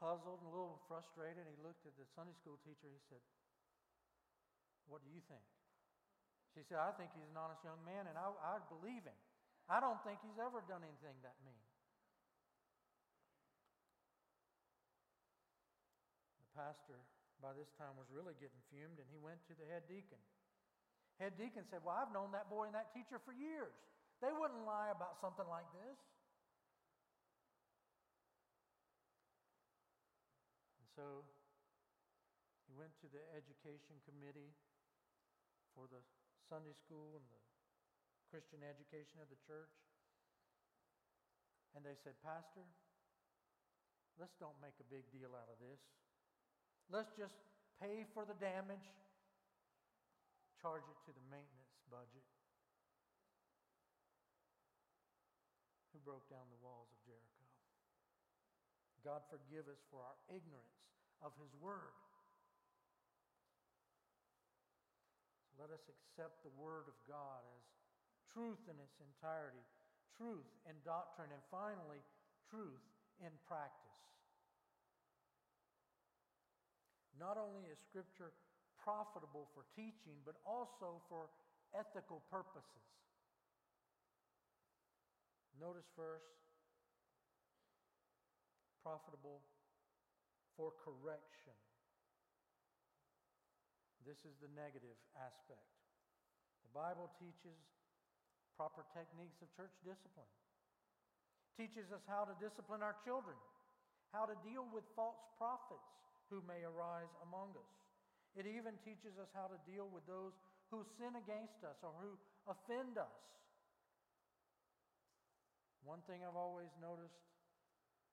puzzled 0.07 0.39
and 0.39 0.47
a 0.47 0.55
little 0.55 0.79
frustrated. 0.87 1.43
He 1.51 1.59
looked 1.59 1.83
at 1.83 1.99
the 1.99 2.07
Sunday 2.15 2.39
school 2.39 2.63
teacher. 2.63 2.87
He 2.87 3.03
said, 3.11 3.19
What 4.87 5.03
do 5.03 5.11
you 5.11 5.19
think? 5.27 5.43
She 6.55 6.63
said, 6.63 6.79
I 6.79 6.95
think 6.95 7.11
he's 7.19 7.27
an 7.27 7.35
honest 7.35 7.67
young 7.67 7.83
man, 7.83 8.07
and 8.07 8.15
I, 8.15 8.31
I 8.39 8.63
believe 8.71 9.03
him. 9.03 9.19
I 9.67 9.83
don't 9.83 9.99
think 10.07 10.23
he's 10.23 10.39
ever 10.39 10.63
done 10.71 10.87
anything 10.87 11.19
that 11.27 11.35
mean. 11.43 11.67
The 16.39 16.49
pastor, 16.55 17.03
by 17.43 17.51
this 17.59 17.69
time, 17.75 17.99
was 17.99 18.07
really 18.15 18.39
getting 18.39 18.63
fumed, 18.71 19.03
and 19.03 19.11
he 19.11 19.19
went 19.19 19.43
to 19.51 19.59
the 19.59 19.67
head 19.67 19.91
deacon. 19.91 20.23
Head 21.19 21.35
deacon 21.35 21.67
said, 21.67 21.83
Well, 21.83 21.99
I've 21.99 22.15
known 22.15 22.31
that 22.31 22.47
boy 22.47 22.71
and 22.71 22.79
that 22.79 22.95
teacher 22.95 23.19
for 23.27 23.35
years. 23.35 23.75
They 24.23 24.31
wouldn't 24.31 24.63
lie 24.63 24.95
about 24.95 25.19
something 25.19 25.45
like 25.51 25.67
this. 25.75 25.99
And 30.81 30.86
so 30.97 31.21
he 32.65 32.73
went 32.73 32.97
to 33.05 33.09
the 33.13 33.21
education 33.37 34.01
committee 34.09 34.57
for 35.77 35.85
the 35.93 36.01
Sunday 36.49 36.73
school 36.73 37.21
and 37.21 37.27
the 37.29 37.43
Christian 38.33 38.65
education 38.65 39.21
of 39.21 39.29
the 39.29 39.37
church. 39.45 39.77
And 41.77 41.85
they 41.85 42.01
said, 42.01 42.17
Pastor, 42.25 42.65
let's 44.17 44.33
don't 44.41 44.57
make 44.65 44.81
a 44.81 44.89
big 44.89 45.05
deal 45.13 45.37
out 45.37 45.53
of 45.53 45.61
this. 45.61 45.85
Let's 46.89 47.13
just 47.13 47.37
pay 47.77 48.09
for 48.17 48.25
the 48.25 48.39
damage, 48.41 48.89
charge 50.57 50.89
it 50.89 50.99
to 51.05 51.13
the 51.13 51.25
maintenance 51.29 51.77
budget. 51.93 52.25
Who 55.93 56.01
broke 56.01 56.25
down 56.33 56.49
the 56.49 56.61
walls? 56.65 56.96
God 59.07 59.23
forgive 59.31 59.71
us 59.71 59.79
for 59.87 60.03
our 60.03 60.19
ignorance 60.27 60.83
of 61.23 61.31
His 61.39 61.55
Word. 61.63 61.95
Let 65.55 65.71
us 65.71 65.87
accept 65.87 66.43
the 66.43 66.51
Word 66.59 66.91
of 66.91 66.99
God 67.07 67.47
as 67.55 67.63
truth 68.35 68.59
in 68.67 68.75
its 68.83 68.99
entirety, 68.99 69.63
truth 70.19 70.51
in 70.67 70.75
doctrine, 70.83 71.31
and 71.31 71.41
finally, 71.55 72.03
truth 72.51 72.83
in 73.23 73.31
practice. 73.47 74.03
Not 77.15 77.39
only 77.39 77.63
is 77.71 77.79
Scripture 77.87 78.35
profitable 78.83 79.47
for 79.55 79.63
teaching, 79.79 80.19
but 80.27 80.35
also 80.43 80.99
for 81.07 81.31
ethical 81.79 82.27
purposes. 82.27 82.91
Notice 85.63 85.87
first, 85.95 86.27
profitable 88.87 89.43
for 90.55 90.71
correction. 90.87 91.59
This 94.07 94.23
is 94.23 94.39
the 94.39 94.47
negative 94.55 94.95
aspect. 95.19 95.67
The 96.63 96.71
Bible 96.71 97.11
teaches 97.19 97.59
proper 98.55 98.87
techniques 98.95 99.43
of 99.43 99.51
church 99.59 99.75
discipline, 99.83 100.31
teaches 101.59 101.91
us 101.91 102.07
how 102.07 102.31
to 102.31 102.39
discipline 102.39 102.87
our 102.87 102.95
children, 103.03 103.35
how 104.15 104.23
to 104.23 104.39
deal 104.47 104.63
with 104.71 104.87
false 104.95 105.19
prophets 105.35 105.91
who 106.31 106.39
may 106.47 106.63
arise 106.63 107.11
among 107.27 107.59
us. 107.59 107.73
It 108.39 108.47
even 108.47 108.79
teaches 108.87 109.19
us 109.19 109.35
how 109.35 109.51
to 109.51 109.59
deal 109.67 109.91
with 109.91 110.07
those 110.07 110.39
who 110.71 110.87
sin 110.95 111.19
against 111.19 111.59
us 111.67 111.83
or 111.83 111.91
who 111.99 112.15
offend 112.47 113.03
us. 113.03 113.19
One 115.83 116.07
thing 116.07 116.23
I've 116.23 116.39
always 116.39 116.71
noticed 116.79 117.19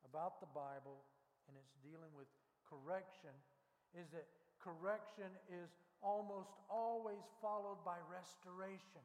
about 0.07 0.39
the 0.39 0.51
Bible 0.51 1.03
and 1.47 1.57
its 1.57 1.73
dealing 1.83 2.11
with 2.15 2.27
correction 2.67 3.33
is 3.93 4.09
that 4.11 4.25
correction 4.59 5.29
is 5.51 5.69
almost 6.01 6.51
always 6.69 7.23
followed 7.39 7.79
by 7.85 7.99
restoration. 8.07 9.03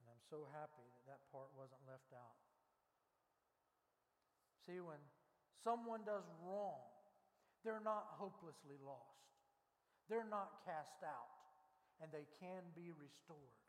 And 0.00 0.06
I'm 0.08 0.24
so 0.28 0.48
happy 0.52 0.84
that 0.84 1.04
that 1.08 1.22
part 1.32 1.48
wasn't 1.56 1.80
left 1.88 2.12
out. 2.16 2.36
See, 4.64 4.80
when 4.80 5.00
someone 5.60 6.00
does 6.08 6.24
wrong, 6.40 6.80
they're 7.64 7.84
not 7.84 8.16
hopelessly 8.16 8.80
lost, 8.80 9.28
they're 10.08 10.28
not 10.28 10.64
cast 10.64 11.04
out, 11.04 11.32
and 12.00 12.12
they 12.12 12.24
can 12.40 12.64
be 12.76 12.92
restored. 12.96 13.60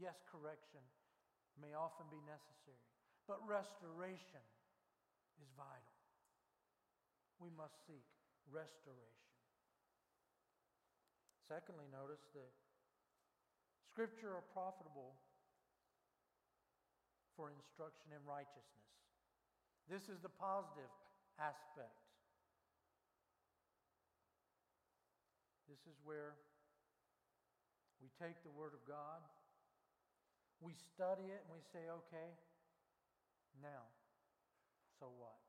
Yes, 0.00 0.16
correction 0.32 0.80
may 1.60 1.76
often 1.76 2.08
be 2.08 2.16
necessary. 2.24 2.80
But 3.28 3.44
restoration 3.44 4.40
is 5.36 5.52
vital. 5.60 5.96
We 7.36 7.52
must 7.52 7.76
seek 7.84 8.08
restoration. 8.48 9.28
Secondly, 11.44 11.84
notice 11.92 12.24
that 12.32 12.48
Scripture 13.92 14.32
are 14.32 14.46
profitable 14.56 15.20
for 17.36 17.52
instruction 17.52 18.08
in 18.16 18.24
righteousness. 18.24 18.88
This 19.84 20.08
is 20.08 20.22
the 20.24 20.32
positive 20.32 20.88
aspect. 21.36 22.00
This 25.68 25.82
is 25.84 25.98
where 26.08 26.40
we 28.00 28.08
take 28.16 28.40
the 28.46 28.54
Word 28.54 28.72
of 28.72 28.80
God, 28.88 29.20
we 30.60 30.76
study 30.94 31.28
it, 31.32 31.40
and 31.44 31.52
we 31.52 31.64
say, 31.72 31.88
okay, 31.88 32.30
now, 33.60 33.88
so 35.00 35.08
what? 35.16 35.40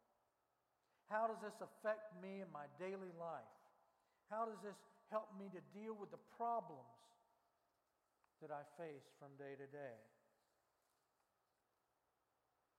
How 1.12 1.28
does 1.28 1.43
this 1.43 1.60
affect 1.60 2.15
me 2.24 2.39
in 2.39 2.47
my 2.56 2.71
daily 2.80 3.12
life? 3.19 3.56
How 4.32 4.47
does 4.47 4.60
this 4.63 4.80
help 5.12 5.28
me 5.36 5.52
to 5.52 5.60
deal 5.76 5.91
with 5.91 6.08
the 6.08 6.24
problems 6.39 6.95
that 8.39 8.47
I 8.47 8.63
face 8.80 9.04
from 9.19 9.36
day 9.36 9.60
to 9.60 9.67
day? 9.67 10.00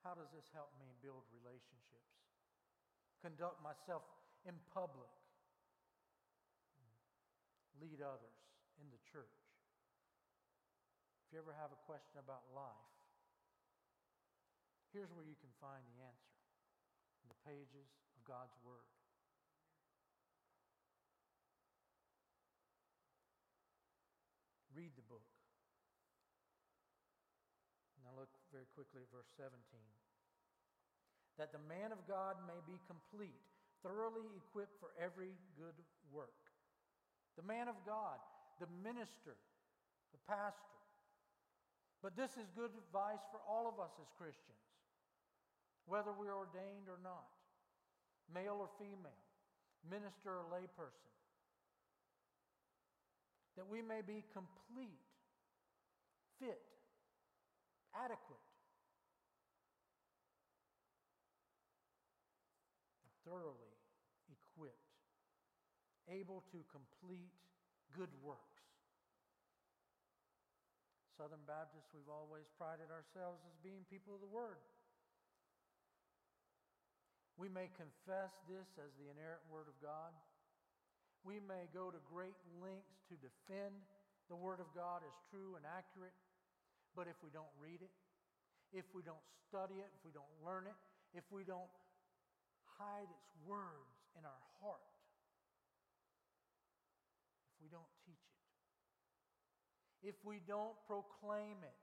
How 0.01 0.17
does 0.17 0.33
this 0.33 0.49
help 0.57 0.73
me 0.81 0.91
build 1.05 1.29
relationships? 1.31 2.17
Conduct 3.21 3.61
myself 3.61 4.03
in 4.49 4.57
public? 4.73 5.13
Lead 7.79 8.01
others 8.01 8.41
in 8.81 8.89
the 8.91 8.99
church? 9.13 9.42
If 11.33 11.41
you 11.41 11.49
ever 11.49 11.57
have 11.57 11.73
a 11.73 11.81
question 11.89 12.21
about 12.21 12.45
life, 12.53 12.93
Here's 14.93 15.09
where 15.17 15.25
you 15.25 15.41
can 15.41 15.49
find 15.57 15.81
the 15.89 16.05
answer 16.05 16.37
in 17.25 17.33
the 17.33 17.41
pages 17.49 17.89
of 18.13 18.21
God's 18.29 18.53
Word. 18.61 18.85
Read 24.77 24.93
the 24.93 25.09
book. 25.09 25.25
Now 28.05 28.13
look 28.21 28.29
very 28.53 28.69
quickly 28.77 29.01
at 29.01 29.09
verse 29.09 29.33
17. 29.41 29.57
That 31.41 31.57
the 31.57 31.65
man 31.65 31.97
of 31.97 32.05
God 32.05 32.37
may 32.45 32.61
be 32.69 32.77
complete, 32.85 33.41
thoroughly 33.81 34.29
equipped 34.37 34.77
for 34.77 34.93
every 35.01 35.33
good 35.57 35.81
work. 36.13 36.53
The 37.41 37.49
man 37.49 37.73
of 37.73 37.81
God, 37.89 38.21
the 38.61 38.69
minister, 38.85 39.41
the 40.13 40.21
pastor. 40.29 40.82
But 42.03 42.17
this 42.17 42.33
is 42.33 42.51
good 42.57 42.75
advice 42.75 43.23
for 43.31 43.39
all 43.49 43.71
of 43.71 43.79
us 43.79 43.95
as 44.03 44.11
Christians 44.19 44.63
whether 45.87 46.13
we're 46.13 46.37
ordained 46.37 46.87
or 46.89 46.99
not, 47.03 47.27
male 48.33 48.59
or 48.61 48.69
female, 48.79 49.23
minister 49.89 50.31
or 50.31 50.45
layperson, 50.53 51.11
that 53.57 53.69
we 53.69 53.83
may 53.83 54.01
be 54.07 54.25
complete, 54.33 55.03
fit, 56.39 56.63
adequate, 57.95 58.47
thoroughly 63.27 63.75
equipped, 64.31 64.77
able 66.09 66.43
to 66.53 66.59
complete 66.71 67.33
good 67.97 68.11
works. 68.23 68.52
Southern 71.17 71.45
Baptists, 71.45 71.93
we've 71.93 72.09
always 72.09 72.49
prided 72.57 72.89
ourselves 72.89 73.45
as 73.45 73.55
being 73.61 73.85
people 73.93 74.17
of 74.17 74.25
the 74.25 74.33
Word. 74.33 74.61
We 77.37 77.49
may 77.49 77.69
confess 77.77 78.33
this 78.49 78.69
as 78.81 78.93
the 78.97 79.09
inerrant 79.13 79.45
Word 79.49 79.69
of 79.69 79.77
God. 79.81 80.13
We 81.25 81.41
may 81.41 81.69
go 81.73 81.93
to 81.93 82.01
great 82.09 82.37
lengths 82.61 83.03
to 83.13 83.17
defend 83.21 83.77
the 84.33 84.37
Word 84.39 84.61
of 84.61 84.69
God 84.73 85.05
as 85.05 85.15
true 85.29 85.57
and 85.57 85.65
accurate, 85.69 86.17
but 86.97 87.09
if 87.09 87.17
we 87.21 87.29
don't 87.29 87.53
read 87.61 87.81
it, 87.85 87.93
if 88.73 88.89
we 88.97 89.05
don't 89.05 89.23
study 89.49 89.85
it, 89.85 89.89
if 89.93 90.03
we 90.05 90.13
don't 90.13 90.33
learn 90.41 90.65
it, 90.65 90.77
if 91.13 91.25
we 91.29 91.45
don't 91.45 91.69
hide 92.81 93.09
its 93.13 93.29
words 93.45 93.93
in 94.17 94.25
our 94.25 94.43
heart, 94.65 94.89
if 97.53 97.57
we 97.61 97.69
don't 97.69 97.89
if 100.03 100.19
we 100.27 100.43
don't 100.43 100.75
proclaim 100.87 101.63
it, 101.63 101.81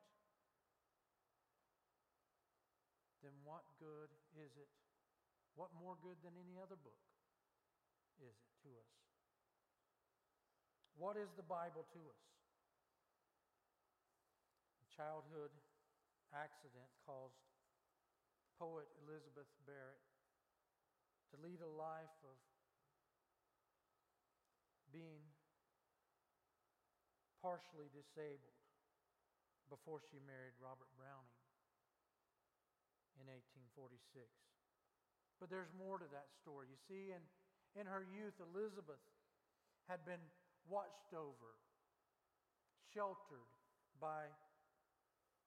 then 3.23 3.31
what 3.43 3.63
good 3.79 4.11
is 4.35 4.51
it? 4.59 4.71
What 5.55 5.71
more 5.79 5.95
good 5.99 6.19
than 6.23 6.35
any 6.39 6.59
other 6.59 6.75
book 6.79 7.03
is 8.19 8.35
it 8.35 8.51
to 8.63 8.71
us? 8.75 8.91
What 10.99 11.15
is 11.15 11.31
the 11.39 11.47
Bible 11.47 11.87
to 11.95 12.01
us? 12.11 12.23
A 14.83 14.87
childhood 14.91 15.51
accident 16.35 16.91
caused 17.07 17.39
poet 18.59 18.91
Elizabeth 19.07 19.47
Barrett 19.63 20.03
to 21.31 21.39
lead 21.39 21.63
a 21.63 21.71
life 21.71 22.19
of 22.27 22.35
being 24.91 25.28
partially 27.39 27.87
disabled 27.95 28.59
before 29.71 30.03
she 30.11 30.19
married 30.27 30.55
Robert 30.59 30.89
Browning 30.99 31.39
in 33.19 33.27
1846. 33.27 34.27
But 35.39 35.47
there's 35.47 35.71
more 35.75 35.99
to 35.99 36.09
that 36.11 36.27
story. 36.35 36.67
You 36.67 36.79
see, 36.89 37.15
in, 37.15 37.23
in 37.79 37.87
her 37.87 38.03
youth, 38.03 38.35
Elizabeth 38.43 38.99
had 39.87 40.03
been 40.03 40.21
watched 40.67 41.15
over, 41.15 41.55
sheltered 42.91 43.47
by 44.03 44.27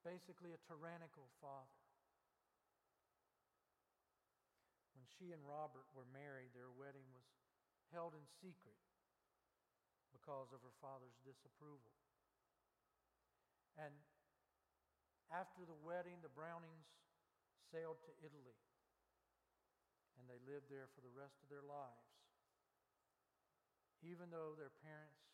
basically 0.00 0.56
a 0.56 0.60
tyrannical 0.64 1.28
father. 1.44 1.82
When 4.96 5.04
she 5.18 5.30
and 5.34 5.44
Robert 5.44 5.86
were 5.92 6.08
married, 6.10 6.56
their 6.56 6.72
wedding 6.72 7.06
was 7.12 7.26
held 7.92 8.16
in 8.16 8.24
secret 8.40 8.80
because 10.22 10.54
of 10.54 10.62
her 10.62 10.76
father's 10.78 11.18
disapproval. 11.26 11.90
And 13.74 13.90
after 15.34 15.66
the 15.66 15.74
wedding, 15.82 16.22
the 16.22 16.30
Brownings 16.30 16.86
sailed 17.74 17.98
to 18.06 18.12
Italy 18.22 18.54
and 20.14 20.30
they 20.30 20.38
lived 20.46 20.70
there 20.70 20.86
for 20.94 21.02
the 21.02 21.10
rest 21.10 21.34
of 21.42 21.50
their 21.50 21.66
lives. 21.66 22.14
Even 24.06 24.30
though 24.30 24.54
their 24.54 24.70
parents 24.86 25.26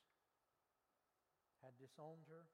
had 1.60 1.76
disowned 1.76 2.24
her, 2.32 2.48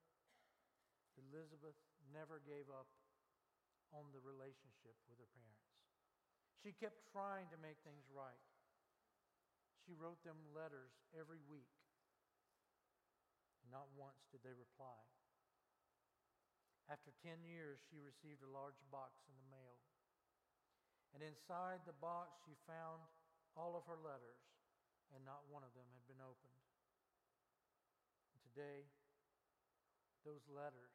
Elizabeth 1.14 1.79
never 2.11 2.42
gave 2.42 2.66
up 2.66 2.90
on 3.94 4.11
the 4.11 4.18
relationship 4.18 4.99
with 5.07 5.23
her 5.23 5.31
parents. 5.38 5.70
She 6.59 6.75
kept 6.75 7.07
trying 7.14 7.47
to 7.55 7.59
make 7.62 7.79
things 7.87 8.03
right. 8.11 8.42
She 9.87 9.94
wrote 9.94 10.18
them 10.27 10.40
letters 10.51 10.90
every 11.14 11.38
week. 11.47 11.84
Not 13.72 13.88
once 13.96 14.24
did 14.31 14.44
they 14.44 14.55
reply. 14.55 15.00
After 16.88 17.16
10 17.24 17.40
years, 17.48 17.81
she 17.88 17.96
received 18.05 18.44
a 18.44 18.50
large 18.53 18.77
box 18.92 19.24
in 19.24 19.37
the 19.40 19.48
mail. 19.48 19.81
And 21.16 21.24
inside 21.24 21.87
the 21.88 21.96
box, 21.96 22.37
she 22.44 22.59
found 22.68 23.07
all 23.57 23.79
of 23.79 23.87
her 23.88 23.96
letters, 23.96 24.42
and 25.14 25.22
not 25.24 25.46
one 25.48 25.62
of 25.62 25.72
them 25.72 25.87
had 25.94 26.05
been 26.11 26.20
opened. 26.20 26.61
And 28.35 28.38
today, 28.42 28.90
those 30.27 30.44
letters 30.50 30.92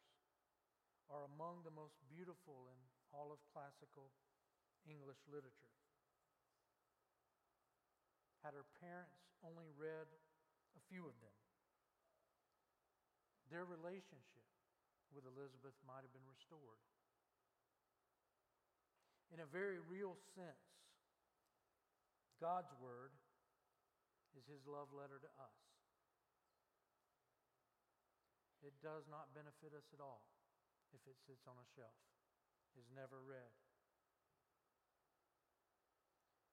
are 1.09 1.25
among 1.25 1.65
the 1.65 1.73
most 1.73 1.97
beautiful 2.05 2.69
in 2.69 2.79
all 3.09 3.33
of 3.33 3.41
classical 3.49 4.13
English 4.85 5.17
literature. 5.25 5.73
Had 8.45 8.53
her 8.53 8.67
parents 8.77 9.25
only 9.41 9.71
read 9.73 10.07
a 10.77 10.81
few 10.85 11.09
of 11.09 11.17
them, 11.19 11.33
their 13.49 13.65
relationship 13.65 14.47
with 15.13 15.25
Elizabeth 15.25 15.73
might 15.85 16.05
have 16.05 16.13
been 16.13 16.29
restored 16.29 16.79
in 19.33 19.39
a 19.41 19.49
very 19.49 19.77
real 19.77 20.17
sense, 20.33 20.65
God's 22.41 22.73
Word 22.81 23.13
is 24.33 24.45
His 24.49 24.65
love 24.65 24.89
letter 24.89 25.21
to 25.21 25.31
us. 25.37 25.59
It 28.65 28.75
does 28.81 29.05
not 29.07 29.31
benefit 29.37 29.71
us 29.71 29.85
at 29.93 30.01
all 30.01 30.25
if 30.91 30.99
it 31.05 31.15
sits 31.29 31.45
on 31.45 31.55
a 31.55 31.67
shelf, 31.77 31.95
is 32.73 32.89
never 32.91 33.21
read. 33.21 33.53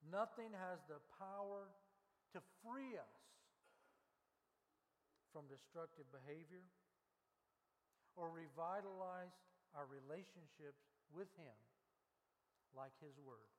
Nothing 0.05 0.53
has 0.55 0.79
the 0.87 1.01
power 1.19 1.73
to 2.37 2.39
free 2.63 2.95
us 3.01 3.19
from 5.33 5.49
destructive 5.51 6.07
behavior 6.13 6.63
or 8.17 8.33
revitalize 8.33 9.33
our 9.77 9.85
relationships 9.89 10.81
with 11.13 11.29
Him 11.37 11.57
like 12.73 12.93
His 13.01 13.17
Word. 13.21 13.56